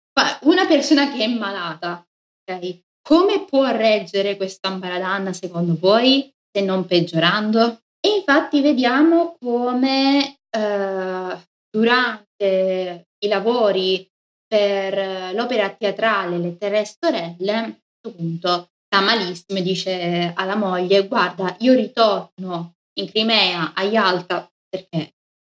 [0.42, 2.06] una persona che è malata,
[2.48, 2.84] ok?
[3.06, 7.82] Come può reggere questa ambaradanna secondo voi, se non peggiorando?
[8.00, 14.08] E infatti vediamo come eh, durante i lavori
[14.46, 21.06] per l'opera teatrale Le Tre Sorelle, a questo punto sta malissimo e dice alla moglie
[21.08, 25.14] guarda io ritorno in Crimea a Yalta perché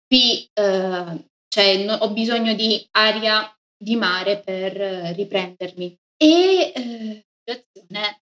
[0.07, 4.73] qui eh, cioè, no, ho bisogno di aria di mare per
[5.15, 5.97] riprendermi.
[6.17, 7.25] E eh,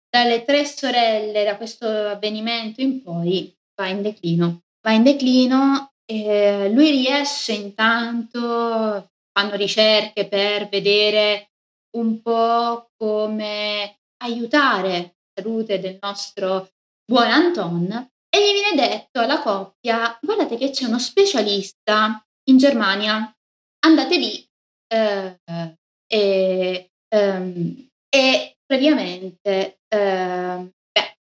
[0.10, 4.62] dalle tre sorelle, da questo avvenimento in poi, va in declino.
[4.82, 11.52] Va in declino e lui riesce intanto, fanno ricerche per vedere
[11.96, 16.72] un po' come aiutare la salute del nostro
[17.06, 23.34] buon Anton e gli viene detto alla coppia, guardate che c'è uno specialista in Germania,
[23.86, 24.46] andate lì
[24.94, 25.40] eh,
[26.06, 31.18] e, um, e praticamente eh, beh,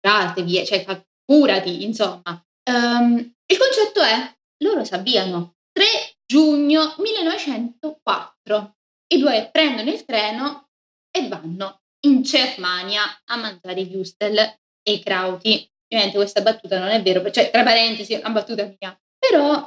[0.00, 2.44] curatevi, cioè curati, insomma.
[2.68, 3.16] Um,
[3.46, 8.76] il concetto è, loro sappiano, 3 giugno 1904,
[9.14, 10.68] i due prendono il treno
[11.10, 15.66] e vanno in Germania a mangiare i Wustel e i Krauti.
[15.90, 19.00] Ovviamente questa battuta non è vera, cioè tra parentesi è una battuta mia.
[19.18, 19.66] Però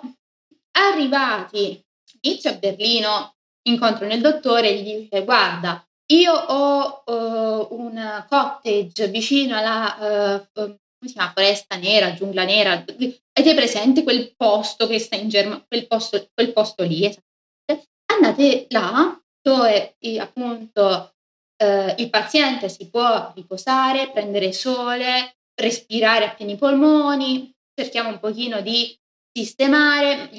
[0.73, 1.83] arrivati
[2.21, 9.07] inizio a Berlino, incontrano il dottore e gli dice guarda, io ho uh, un cottage
[9.07, 12.73] vicino alla uh, come si chiama, foresta nera, giungla nera.
[12.73, 17.05] Avete presente quel posto che sta in Germania, quel quel posto lì?
[17.05, 17.87] Esatto.
[18.05, 21.15] Andate là dove appunto
[21.57, 28.61] uh, il paziente si può riposare, prendere sole, respirare a pieni polmoni, cerchiamo un pochino
[28.61, 28.95] di
[29.33, 30.29] sistemare,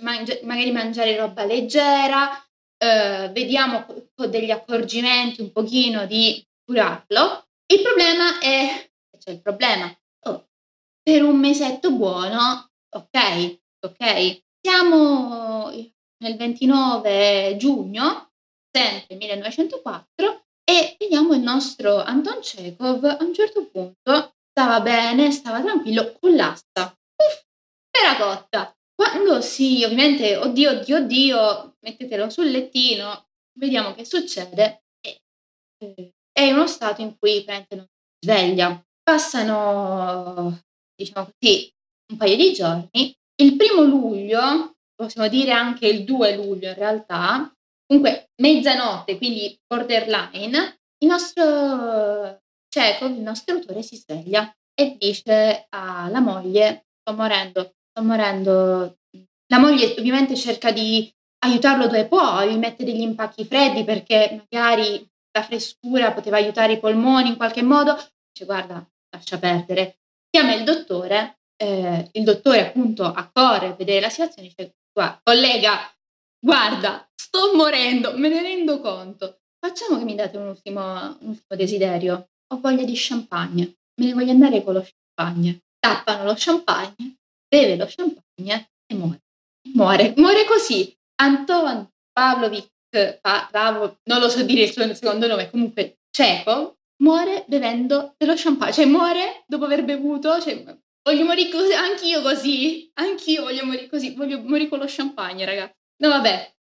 [0.00, 2.44] mangi- magari mangiare roba leggera,
[2.82, 7.46] eh, vediamo con degli accorgimenti un pochino di curarlo.
[7.66, 9.94] Il problema è, c'è il problema,
[11.10, 15.68] per un mesetto buono, ok, ok, siamo
[16.22, 18.30] nel 29 giugno,
[18.70, 25.60] sempre 1904, e vediamo il nostro Anton Chekhov a un certo punto stava bene, stava
[25.60, 26.94] tranquillo, collassa
[27.90, 28.72] era cotta.
[28.94, 33.26] Quando sì, ovviamente, oddio, oddio, oddio, mettetelo sul lettino,
[33.58, 34.84] vediamo che succede.
[35.00, 38.80] E, è uno stato in cui praticamente non si sveglia.
[39.02, 40.60] Passano,
[41.04, 41.70] diciamo così,
[42.12, 43.14] un paio di giorni.
[43.40, 47.52] Il primo luglio, possiamo dire anche il 2 luglio in realtà,
[47.86, 56.20] comunque mezzanotte, quindi borderline, il nostro Chekhov, il nostro autore, si sveglia e dice alla
[56.20, 58.98] moglie: Sto morendo, sto morendo.
[59.46, 61.10] La moglie ovviamente cerca di
[61.44, 66.78] aiutarlo dove può, gli mette degli impacchi freddi perché magari la frescura poteva aiutare i
[66.78, 67.94] polmoni in qualche modo.
[68.30, 69.99] Dice guarda, lascia perdere.
[70.30, 75.20] Chiama il dottore, eh, il dottore appunto accorre a vedere la situazione e dice guarda,
[75.22, 75.94] collega,
[76.38, 79.40] guarda, sto morendo, me ne rendo conto.
[79.58, 82.28] Facciamo che mi date un ultimo, un ultimo desiderio.
[82.52, 85.60] Ho voglia di champagne, me ne voglio andare con lo champagne.
[85.78, 87.18] Tappano lo champagne
[87.50, 89.20] beve lo champagne e muore.
[89.74, 90.96] Muore, muore così.
[91.20, 97.44] Anton Pavlovic, pa- Pavlo, non lo so dire il suo secondo nome, comunque ceco, muore
[97.48, 100.62] bevendo dello champagne, cioè muore dopo aver bevuto, cioè,
[101.02, 105.70] voglio morire così, anch'io così, anch'io voglio morire così, voglio morire con lo champagne, raga.
[106.02, 106.54] No, vabbè,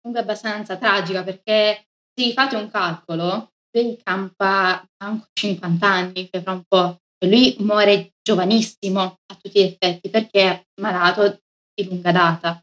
[0.00, 6.52] comunque abbastanza tragica perché se fate un calcolo, lui campa anche 50 anni, cioè fra
[6.52, 11.40] un po', lui muore giovanissimo a tutti gli effetti perché è malato
[11.74, 12.62] di lunga data.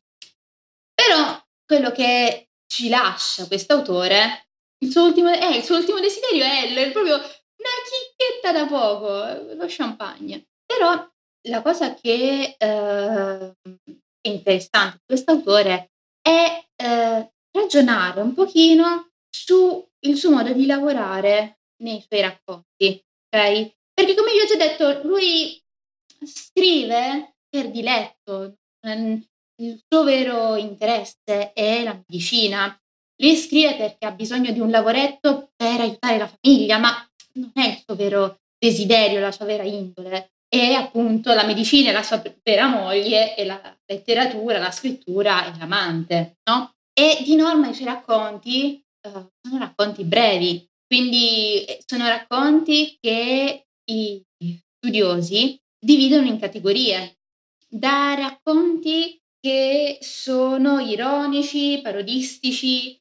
[0.93, 4.48] Però quello che ci lascia questo autore,
[4.79, 9.65] il suo ultimo, eh, il suo ultimo desiderio è, proprio una chicchetta da poco, lo
[9.67, 10.47] champagne.
[10.65, 11.07] Però
[11.47, 13.53] la cosa che eh,
[14.21, 21.59] è interessante di questo autore è eh, ragionare un pochino sul suo modo di lavorare
[21.83, 23.73] nei suoi racconti, ok?
[23.93, 25.61] Perché come vi ho già detto, lui
[26.25, 28.55] scrive per diletto,
[29.61, 32.77] il suo vero interesse è la medicina.
[33.21, 37.67] Lui scrive perché ha bisogno di un lavoretto per aiutare la famiglia, ma non è
[37.67, 40.31] il suo vero desiderio, la sua vera indole.
[40.51, 45.57] e appunto la medicina è la sua vera moglie e la letteratura, la scrittura è
[45.59, 46.73] l'amante, no?
[46.91, 53.67] E di norma i suoi racconti uh, sono racconti brevi, quindi eh, sono racconti che
[53.91, 54.23] i
[54.75, 57.19] studiosi dividono in categorie,
[57.67, 62.99] da racconti che sono ironici, parodistici,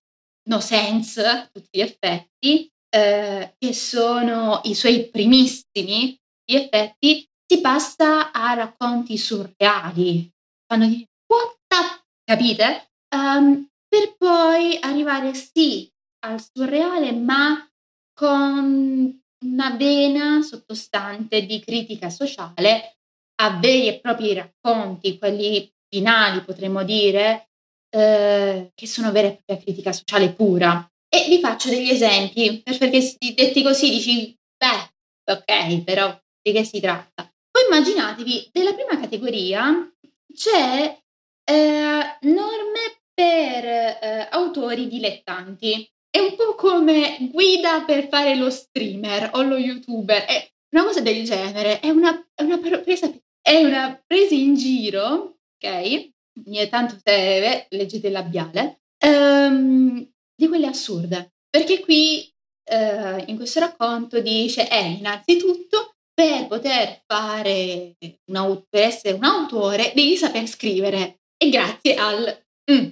[0.49, 8.32] no sense a tutti gli effetti, eh, che sono i suoi primissimi effetti, si passa
[8.32, 10.30] a racconti surreali.
[10.66, 12.03] Fanno dire, what the...
[12.24, 12.90] capite?
[13.14, 15.90] Um, per poi arrivare sì
[16.26, 17.66] al surreale, ma
[18.12, 22.96] con una vena sottostante di critica sociale
[23.40, 27.47] a veri e propri racconti, quelli finali potremmo dire,
[27.91, 30.86] eh, che sono vera e propria critica sociale pura.
[31.09, 36.80] E vi faccio degli esempi, perché detti così dici, beh, ok, però di che si
[36.80, 37.30] tratta?
[37.51, 39.91] Poi immaginatevi, della prima categoria
[40.32, 40.99] c'è
[41.45, 45.89] eh, norme per eh, autori dilettanti.
[46.11, 51.01] È un po' come guida per fare lo streamer o lo youtuber, è una cosa
[51.01, 53.11] del genere, è una, è una presa,
[53.41, 56.11] è una presa in giro, ok?
[56.47, 61.32] Ogni tanto se leggete il labiale, um, di quelle assurde.
[61.51, 62.30] Perché qui
[62.70, 69.93] uh, in questo racconto dice, eh, innanzitutto per poter fare un, per essere un autore
[69.95, 72.89] devi saper scrivere e grazie al mm,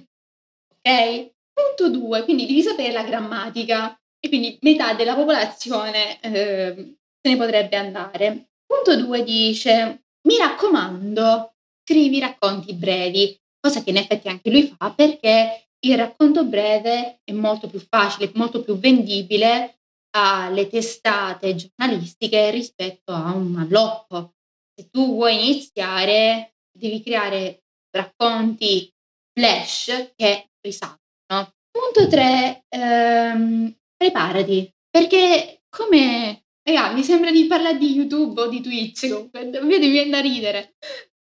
[0.77, 1.31] ok?
[1.53, 7.35] Punto 2, quindi devi sapere la grammatica e quindi metà della popolazione eh, se ne
[7.35, 8.49] potrebbe andare.
[8.65, 11.55] Punto 2 dice, mi raccomando,
[11.87, 17.31] scrivi racconti brevi, cosa che in effetti anche lui fa perché il racconto breve è
[17.31, 19.79] molto più facile, molto più vendibile
[20.17, 24.33] alle testate giornalistiche rispetto a un allocco.
[24.75, 28.91] Se tu vuoi iniziare, devi creare racconti
[29.33, 31.53] flash che risaltano.
[31.71, 36.41] Punto 3, ehm, preparati, perché come...
[36.67, 40.75] Raga, mi sembra di parlare di YouTube o di Twitch, comunque, mi viene da ridere.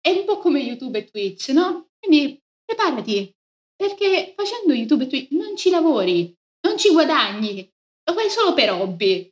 [0.08, 1.90] È un po' come YouTube e Twitch, no?
[2.00, 3.30] Quindi preparati,
[3.76, 6.34] perché facendo YouTube e Twitch non ci lavori,
[6.66, 7.70] non ci guadagni,
[8.08, 9.30] lo fai solo per hobby.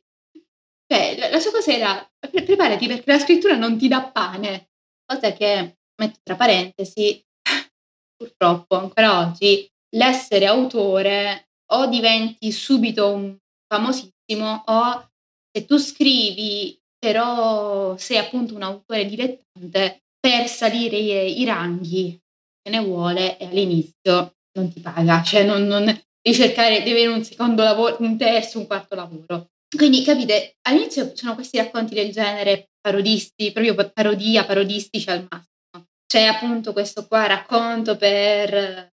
[0.85, 4.69] Cioè, la, la sua cosa era pre- preparati perché la scrittura non ti dà pane.
[5.03, 7.25] Cosa che, metto tra parentesi,
[8.15, 13.35] purtroppo ancora oggi l'essere autore o diventi subito un
[13.67, 15.09] famosissimo o
[15.51, 22.19] se tu scrivi però sei appunto un autore dilettante per salire i, i ranghi
[22.61, 27.07] che ne vuole e all'inizio non ti paga, cioè non, non, devi cercare di avere
[27.07, 29.49] un secondo lavoro, un terzo, un quarto lavoro.
[29.75, 35.87] Quindi capite, all'inizio sono questi racconti del genere parodisti, proprio parodia, parodistici al massimo.
[36.05, 38.91] C'è appunto questo qua racconto per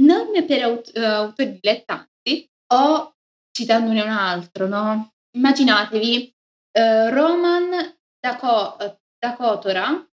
[0.00, 3.14] non per aut- autori dilettanti o
[3.52, 5.12] citandone un altro, no?
[5.36, 6.34] Immaginatevi
[6.78, 8.76] uh, Roman Daco-
[9.18, 10.08] Dacotora,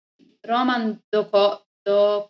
[0.48, 2.30] Roman Doco- Doc,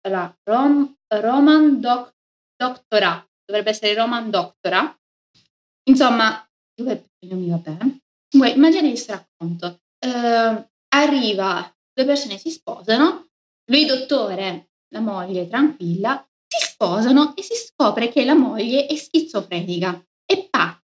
[0.00, 2.14] allora, Rom, Roman Doc,
[2.56, 4.98] Doctora, dovrebbe essere Roman Doctora.
[5.88, 6.44] Insomma,
[6.74, 8.00] dove non mi va bene.
[8.30, 9.80] Comunque, immaginate questo racconto.
[10.04, 13.28] Uh, arriva, due persone si sposano,
[13.70, 20.04] lui dottore, la moglie tranquilla, si sposano e si scopre che la moglie è schizofrenica,
[20.24, 20.80] è pazza,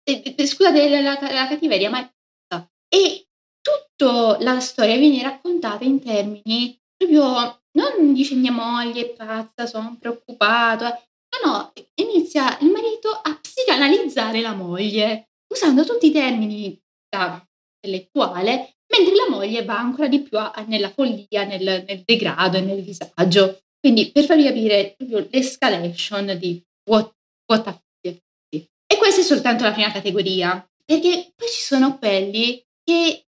[0.46, 2.12] scusate la, la, la cattiveria, ma è
[2.48, 2.70] pazza.
[2.88, 3.25] E
[3.66, 9.98] tutta la storia viene raccontata in termini proprio non dice mia moglie è pazza, sono
[10.00, 10.86] preoccupato.
[10.86, 17.46] No, no, inizia il marito a psicanalizzare la moglie, usando tutti i termini da
[17.82, 22.62] intellettuale, mentre la moglie va ancora di più a, nella follia, nel, nel, degrado e
[22.62, 23.60] nel disagio.
[23.80, 27.12] Quindi per farvi capire proprio l'escalation di what,
[27.46, 27.80] what a
[28.88, 33.26] E questa è soltanto la prima categoria, perché poi ci sono quelli che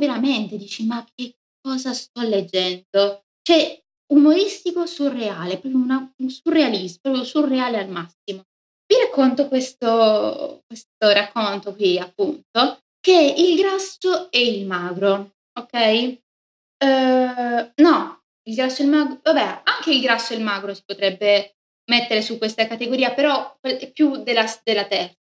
[0.00, 3.22] veramente, dici, ma che cosa sto leggendo?
[3.40, 3.80] Cioè,
[4.12, 8.42] umoristico surreale, proprio una, un surrealismo, proprio surreale al massimo.
[8.86, 16.18] Vi racconto questo, questo racconto qui, appunto, che è il grasso e il magro, ok?
[16.82, 20.82] Uh, no, il grasso e il magro, vabbè, anche il grasso e il magro si
[20.84, 21.54] potrebbe
[21.90, 25.18] mettere su questa categoria, però è più della, della terza.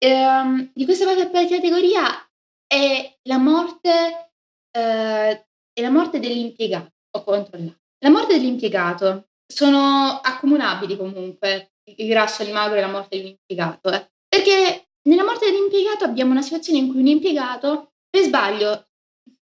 [0.00, 2.27] Um, di questa categoria
[2.68, 4.30] è la morte,
[4.70, 7.78] uh, è la morte dell'impiegato ho controllato.
[8.00, 14.10] La morte dell'impiegato sono accomunabili comunque, il grasso, il magro e la morte dell'impiegato, eh.
[14.28, 18.86] perché nella morte dell'impiegato abbiamo una situazione in cui un impiegato, per sbaglio,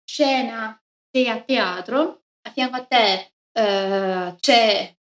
[0.03, 0.77] scena
[1.11, 4.95] sei a teatro, a fianco a te uh, c'è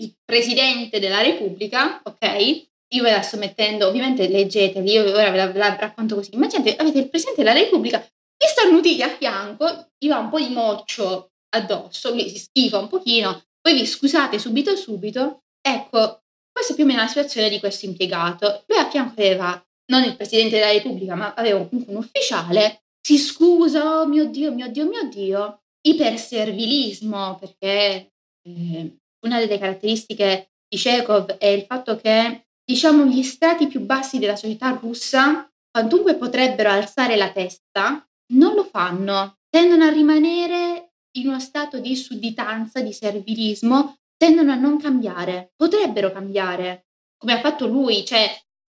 [0.00, 2.66] il presidente della Repubblica, ok?
[2.94, 6.34] Io ve la sto mettendo, ovviamente leggeteli, io ora ve la, ve la racconto così.
[6.34, 10.48] Immaginate, avete il presidente della Repubblica che starnutiti a fianco, gli va un po' di
[10.48, 15.42] moccio addosso, lui si schifa un pochino, poi vi scusate subito subito.
[15.60, 18.64] Ecco, questa è più o meno la situazione di questo impiegato.
[18.66, 23.18] Lui a fianco aveva non il presidente della Repubblica, ma aveva comunque un ufficiale, si
[23.18, 28.12] scusa, oh mio Dio, mio Dio, mio Dio, iperservilismo, perché
[28.42, 34.18] eh, una delle caratteristiche di Chekhov è il fatto che, diciamo, gli strati più bassi
[34.18, 41.28] della società russa, quantunque potrebbero alzare la testa, non lo fanno, tendono a rimanere in
[41.28, 47.66] uno stato di sudditanza, di servilismo, tendono a non cambiare, potrebbero cambiare, come ha fatto
[47.66, 48.30] lui, cioè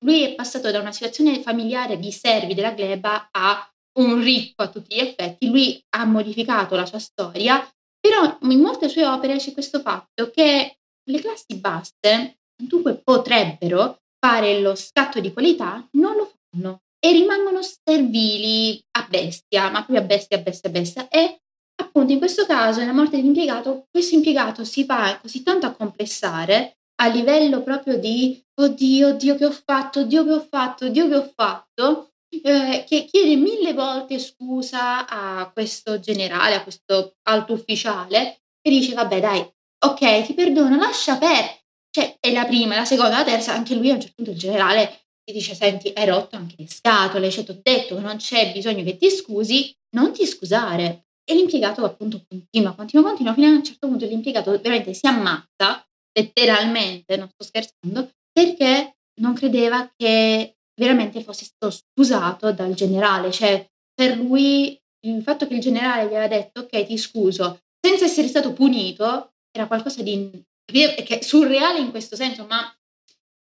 [0.07, 4.71] lui è passato da una situazione familiare di servi della gleba a un ricco a
[4.71, 7.63] tutti gli effetti, lui ha modificato la sua storia,
[8.01, 14.61] però in molte sue opere c'è questo fatto che le classi basse, dunque potrebbero fare
[14.61, 20.07] lo scatto di qualità, non lo fanno e rimangono servili a bestia, ma proprio a
[20.07, 21.09] bestia, a bestia, a bestia.
[21.09, 21.41] E
[21.83, 26.77] appunto in questo caso, nella morte dell'impiegato, questo impiegato si va così tanto a complessare
[27.03, 31.17] a livello proprio di oddio, oddio che ho fatto, oddio che ho fatto, oddio che
[31.17, 32.11] ho fatto,
[32.45, 38.95] eh, che chiede mille volte scusa a questo generale, a questo alto ufficiale, e dice
[38.95, 39.41] vabbè dai,
[39.85, 41.62] ok, ti perdono, lascia per.
[41.95, 44.39] Cioè, è la prima, la seconda, la terza, anche lui a un certo punto il
[44.39, 48.17] generale ti dice senti, hai rotto anche le scatole, cioè ti ho detto che non
[48.17, 51.05] c'è bisogno che ti scusi, non ti scusare.
[51.25, 55.87] E l'impiegato appunto continua, continua, continua, fino a un certo punto l'impiegato veramente si ammazza,
[56.19, 63.65] letteralmente, non sto scherzando, perché non credeva che veramente fosse stato scusato dal generale, cioè
[63.95, 68.29] per lui il fatto che il generale gli aveva detto ok ti scuso senza essere
[68.29, 72.75] stato punito era qualcosa di che è surreale in questo senso, ma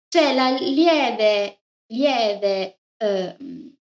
[0.08, 1.62] c'è la lieve,
[1.94, 3.36] lieve, eh,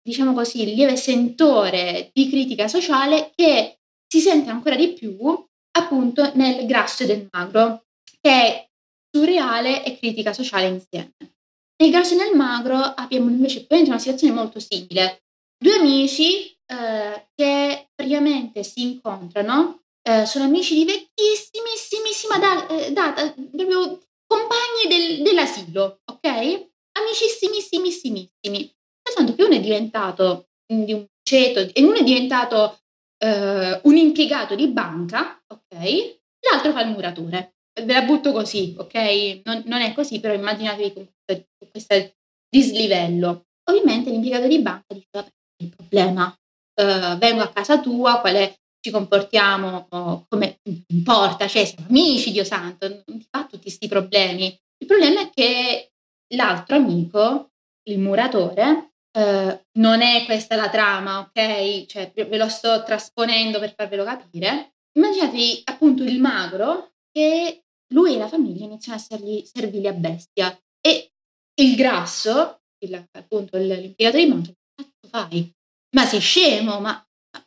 [0.03, 5.17] diciamo così, il lieve sentore di critica sociale che si sente ancora di più
[5.73, 7.85] appunto nel grasso e del magro,
[8.21, 8.69] che è
[9.11, 11.15] surreale e critica sociale insieme.
[11.79, 15.25] Nel grasso e nel magro abbiamo invece una situazione molto simile.
[15.59, 23.33] Due amici eh, che praticamente si incontrano, eh, sono amici di vecchissimissimissima da, eh, data,
[23.33, 26.69] proprio compagni del, dell'asilo, ok?
[26.99, 28.31] Amicissimissimissimi.
[29.03, 32.81] Soltanto che uno è diventato di un ceto e uno è diventato
[33.19, 36.19] eh, un impiegato di banca, ok?
[36.51, 39.43] L'altro fa il muratore ve la butto così, ok?
[39.45, 41.09] Non, non è così, però immaginatevi con
[41.71, 42.15] questo,
[42.49, 43.47] dislivello.
[43.69, 45.29] Ovviamente l'impiegato di banca dice, vabbè,
[45.63, 50.61] il problema, uh, vengo a casa tua, quale ci comportiamo oh, come
[50.93, 54.57] importa, cioè siamo amici, Dio santo, non ti fa tutti questi problemi.
[54.79, 55.91] Il problema è che
[56.35, 57.51] l'altro amico,
[57.89, 61.87] il muratore, uh, non è questa la trama, ok?
[61.87, 64.75] Cioè ve lo sto trasponendo per farvelo capire.
[64.97, 70.57] Immaginatevi appunto il magro che lui e la famiglia iniziano a essergli servili a bestia
[70.81, 71.11] e
[71.61, 75.53] il grasso, il, appunto l'impiegato di Monte, che cazzo fai?
[75.97, 76.79] Ma sei scemo?
[76.79, 77.05] Ma,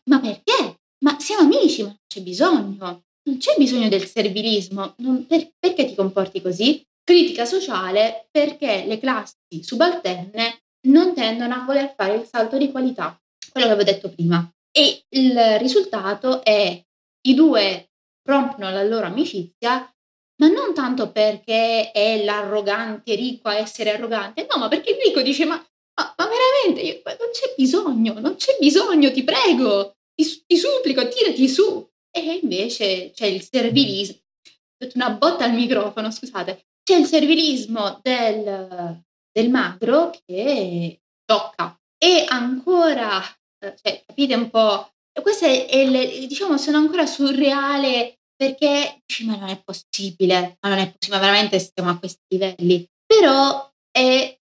[0.10, 0.79] ma, perché?
[1.04, 3.04] Ma siamo amici, ma c'è bisogno.
[3.24, 4.96] Non c'è bisogno del servilismo.
[4.98, 6.84] Non, per, perché ti comporti così?
[7.04, 13.20] Critica sociale perché le classi subalterne non tendono a voler fare il salto di qualità,
[13.52, 14.50] quello che avevo detto prima.
[14.72, 16.82] E il risultato è
[17.28, 17.90] i due
[18.24, 19.92] rompono la loro amicizia
[20.40, 25.22] ma non tanto perché è l'arrogante ricco a essere arrogante, no, ma perché il ricco
[25.22, 30.44] dice ma, ma, ma veramente io, non c'è bisogno, non c'è bisogno, ti prego, ti,
[30.46, 31.88] ti supplico, tirati su.
[32.12, 38.00] E invece c'è il servilismo, ho detto una botta al microfono, scusate, c'è il servilismo
[38.02, 41.78] del, del magro che tocca.
[41.98, 43.22] E ancora,
[43.60, 44.92] eh, cioè, capite un po',
[45.22, 50.78] questo è, è diciamo, sono ancora surreale perché dici ma non è possibile, ma non
[50.78, 52.88] è possibile, veramente stiamo a questi livelli.
[53.06, 54.38] Però è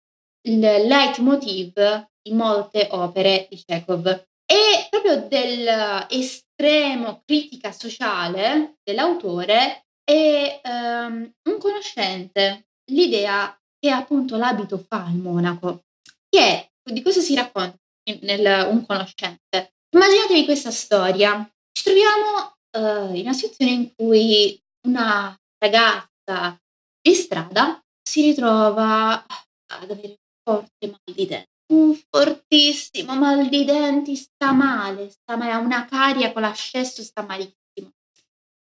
[0.48, 11.30] il leitmotiv di molte opere di Chekhov e proprio dell'estremo critica sociale dell'autore è um,
[11.50, 15.84] un conoscente l'idea che appunto l'abito fa al monaco,
[16.30, 17.78] che di cosa si racconta
[18.22, 19.74] nel un conoscente.
[19.94, 21.46] Immaginatevi questa storia.
[21.72, 26.58] Ci troviamo uh, in una situazione in cui una ragazza
[27.02, 31.57] di strada si ritrova ad avere forte mal di testa.
[31.74, 37.24] Un fortissimo mal di denti, sta male, sta male, ha una caria con l'ascesso, sta
[37.24, 37.92] malissimo.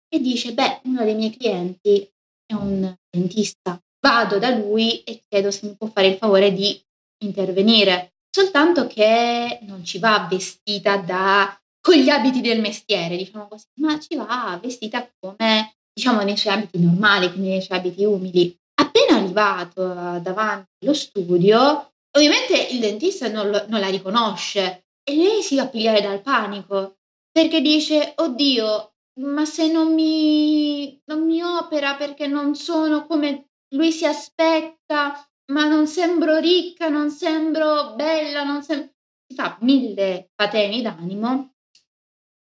[0.08, 2.10] E dice, beh, uno dei miei clienti
[2.46, 6.80] è un dentista, vado da lui e chiedo se mi può fare il favore di
[7.24, 8.14] intervenire.
[8.30, 14.00] Soltanto che non ci va vestita da con gli abiti del mestiere, diciamo così, ma
[14.00, 18.58] ci va vestita come diciamo nei suoi abiti normali, quindi nei suoi abiti umili.
[18.74, 25.42] Appena arrivato davanti allo studio, ovviamente il dentista non, lo, non la riconosce e lei
[25.42, 26.98] si va a pigliare dal panico
[27.32, 33.92] perché dice: Oddio, ma se non mi, non mi opera perché non sono come lui
[33.92, 38.94] si aspetta, ma non sembro ricca, non sembro bella, non sembro...
[39.28, 41.56] Si fa mille patemi d'animo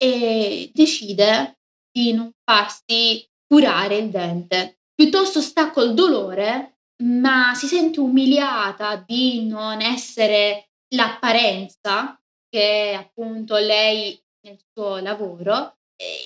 [0.01, 1.59] e decide
[1.91, 4.79] di non farsi curare il dente.
[4.93, 14.19] Piuttosto sta col dolore, ma si sente umiliata di non essere l'apparenza che appunto lei
[14.45, 15.77] nel suo lavoro,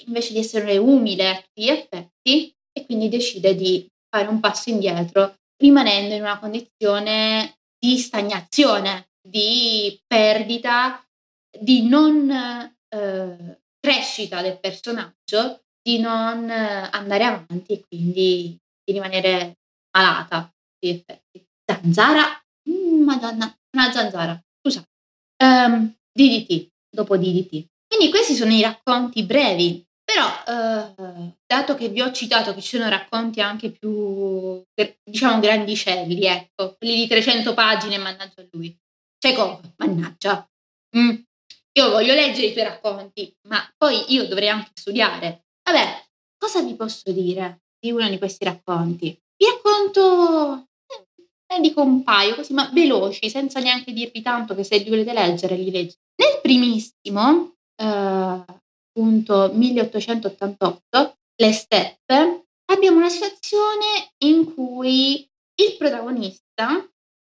[0.06, 4.70] invece di essere umile a tutti gli effetti, e quindi decide di fare un passo
[4.70, 11.06] indietro, rimanendo in una condizione di stagnazione, di perdita,
[11.58, 19.60] di non eh, crescita del personaggio di non andare avanti e quindi di rimanere
[19.96, 20.55] malata
[20.90, 21.46] effetti.
[21.66, 22.24] Zanzara,
[22.70, 24.88] mm, madonna, una zanzara, scusate.
[25.44, 27.68] Um, DDT, dopo DDT.
[27.88, 32.78] Quindi questi sono i racconti brevi, però uh, dato che vi ho citato che ci
[32.78, 34.62] sono racconti anche più,
[35.04, 38.78] diciamo, grandicelli, ecco, quelli di 300 pagine, mannaggia a lui.
[39.18, 40.48] Chekhov, mannaggia.
[40.98, 41.16] Mm.
[41.78, 45.48] Io voglio leggere i tuoi racconti, ma poi io dovrei anche studiare.
[45.64, 46.06] Vabbè,
[46.38, 49.20] cosa vi posso dire di uno di questi racconti?
[49.36, 50.68] Vi racconto,
[51.56, 54.90] eh, ne dico un paio così, ma veloci, senza neanche dirvi tanto che se li
[54.90, 55.94] volete leggere li leggo.
[56.16, 58.44] Nel primissimo, eh,
[58.96, 66.78] appunto 1888, Le steppe, abbiamo una situazione in cui il protagonista,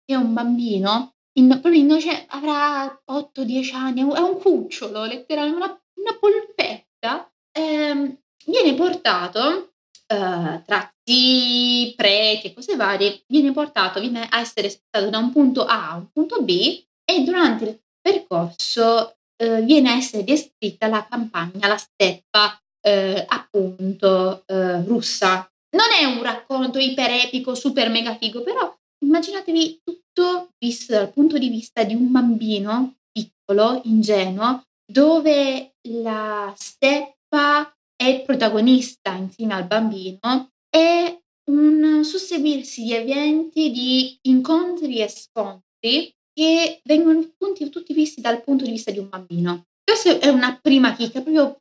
[0.04, 6.18] che è un bambino, in, innocente, avrà 8-10 anni, è un cucciolo, letteralmente una, una
[6.18, 9.73] polpetta, ehm, viene portato
[10.06, 15.64] Tra zii, preti e cose varie, viene portato, viene a essere spostato da un punto
[15.64, 21.06] A a un punto B e durante il percorso uh, viene a essere descritta la
[21.08, 25.50] campagna, la steppa uh, appunto russa.
[25.74, 28.72] Non è un racconto iperepico, super mega figo, però
[29.04, 37.73] immaginatevi tutto visto dal punto di vista di un bambino piccolo, ingenuo, dove la steppa
[37.96, 41.18] è il protagonista insieme al bambino, è
[41.50, 48.64] un susseguirsi di eventi, di incontri e scontri che vengono tutti, tutti visti dal punto
[48.64, 49.64] di vista di un bambino.
[49.84, 51.60] Questa è una prima chicca, proprio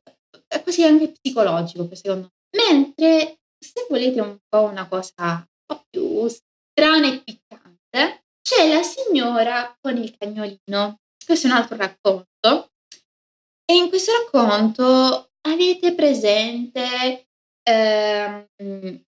[0.62, 2.72] quasi anche psicologico, secondo me.
[2.72, 8.82] Mentre se volete un po' una cosa un po' più strana e piccante, c'è la
[8.82, 10.98] signora con il cagnolino.
[11.24, 12.70] Questo è un altro racconto.
[13.66, 17.26] E in questo racconto Avete presente,
[17.62, 18.46] ehm,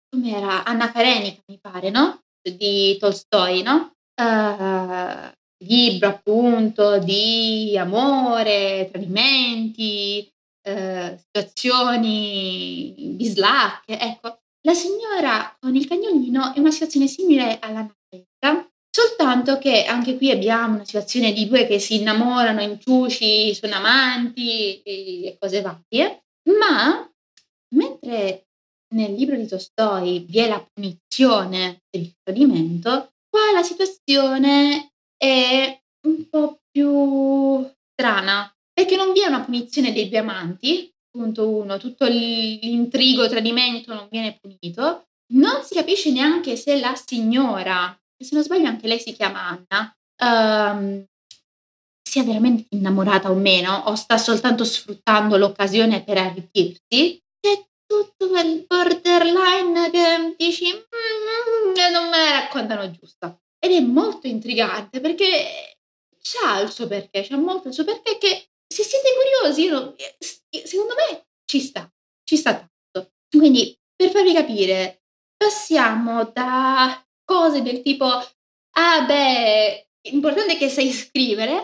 [0.09, 0.63] com'era?
[0.63, 5.31] Anna Karenica mi pare, no, di Tolstoj, no, uhm,
[5.65, 10.31] libro appunto di amore, tradimenti,
[10.69, 14.37] uhm, situazioni bislacche, ecco.
[14.67, 18.68] La signora con il cagnolino è una situazione simile alla Karenica,
[18.99, 24.81] soltanto che anche qui abbiamo una situazione di due che si innamorano, inciuci, sono amanti
[24.81, 26.23] e cose varie,
[26.57, 27.09] ma
[27.75, 28.47] mentre
[28.95, 35.79] nel libro di Tolstoi vi è la punizione per il tradimento, qua la situazione è
[36.07, 41.77] un po' più strana, perché non vi è una punizione dei due amanti, punto uno,
[41.77, 48.43] tutto l'intrigo tradimento non viene punito, non si capisce neanche se la signora, se non
[48.43, 51.05] sbaglio anche lei si chiama Anna, um,
[52.01, 58.65] sia veramente innamorata o meno, o sta soltanto sfruttando l'occasione per arricchirsi, c'è tutto quel
[58.67, 63.37] borderline che dici mm, non me la raccontano giusta.
[63.59, 65.77] Ed è molto intrigante perché
[66.21, 69.09] c'ha il suo perché, c'ha molto il suo perché che se siete
[69.41, 69.95] curiosi, io,
[70.63, 71.91] secondo me ci sta,
[72.23, 73.11] ci sta tanto.
[73.35, 75.01] Quindi, per farvi capire,
[75.35, 81.63] passiamo da cose del tipo, ah beh, l'importante è che sai scrivere,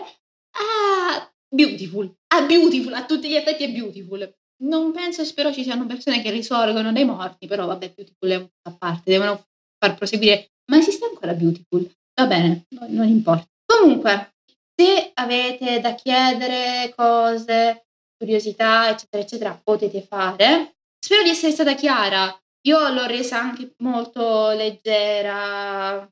[0.56, 2.10] Ah, beautiful.
[2.28, 4.32] Ah, beautiful, a tutti gli effetti è beautiful.
[4.62, 8.36] Non penso e spero ci siano persone che risorgono dai morti, però vabbè, beautiful è
[8.36, 9.44] un a parte, devono
[9.78, 10.52] far proseguire.
[10.70, 11.86] Ma esiste ancora beautiful?
[12.18, 13.44] Va bene, non, non importa.
[13.66, 14.32] Comunque,
[14.78, 17.86] Se avete da chiedere cose,
[18.18, 20.76] curiosità, eccetera, eccetera, potete fare.
[20.98, 22.34] Spero di essere stata chiara.
[22.66, 26.08] Io l'ho resa anche molto leggera.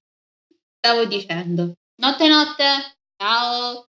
[0.78, 1.74] Stavo dicendo.
[1.96, 2.64] Notte notte.
[3.16, 3.86] Ciao.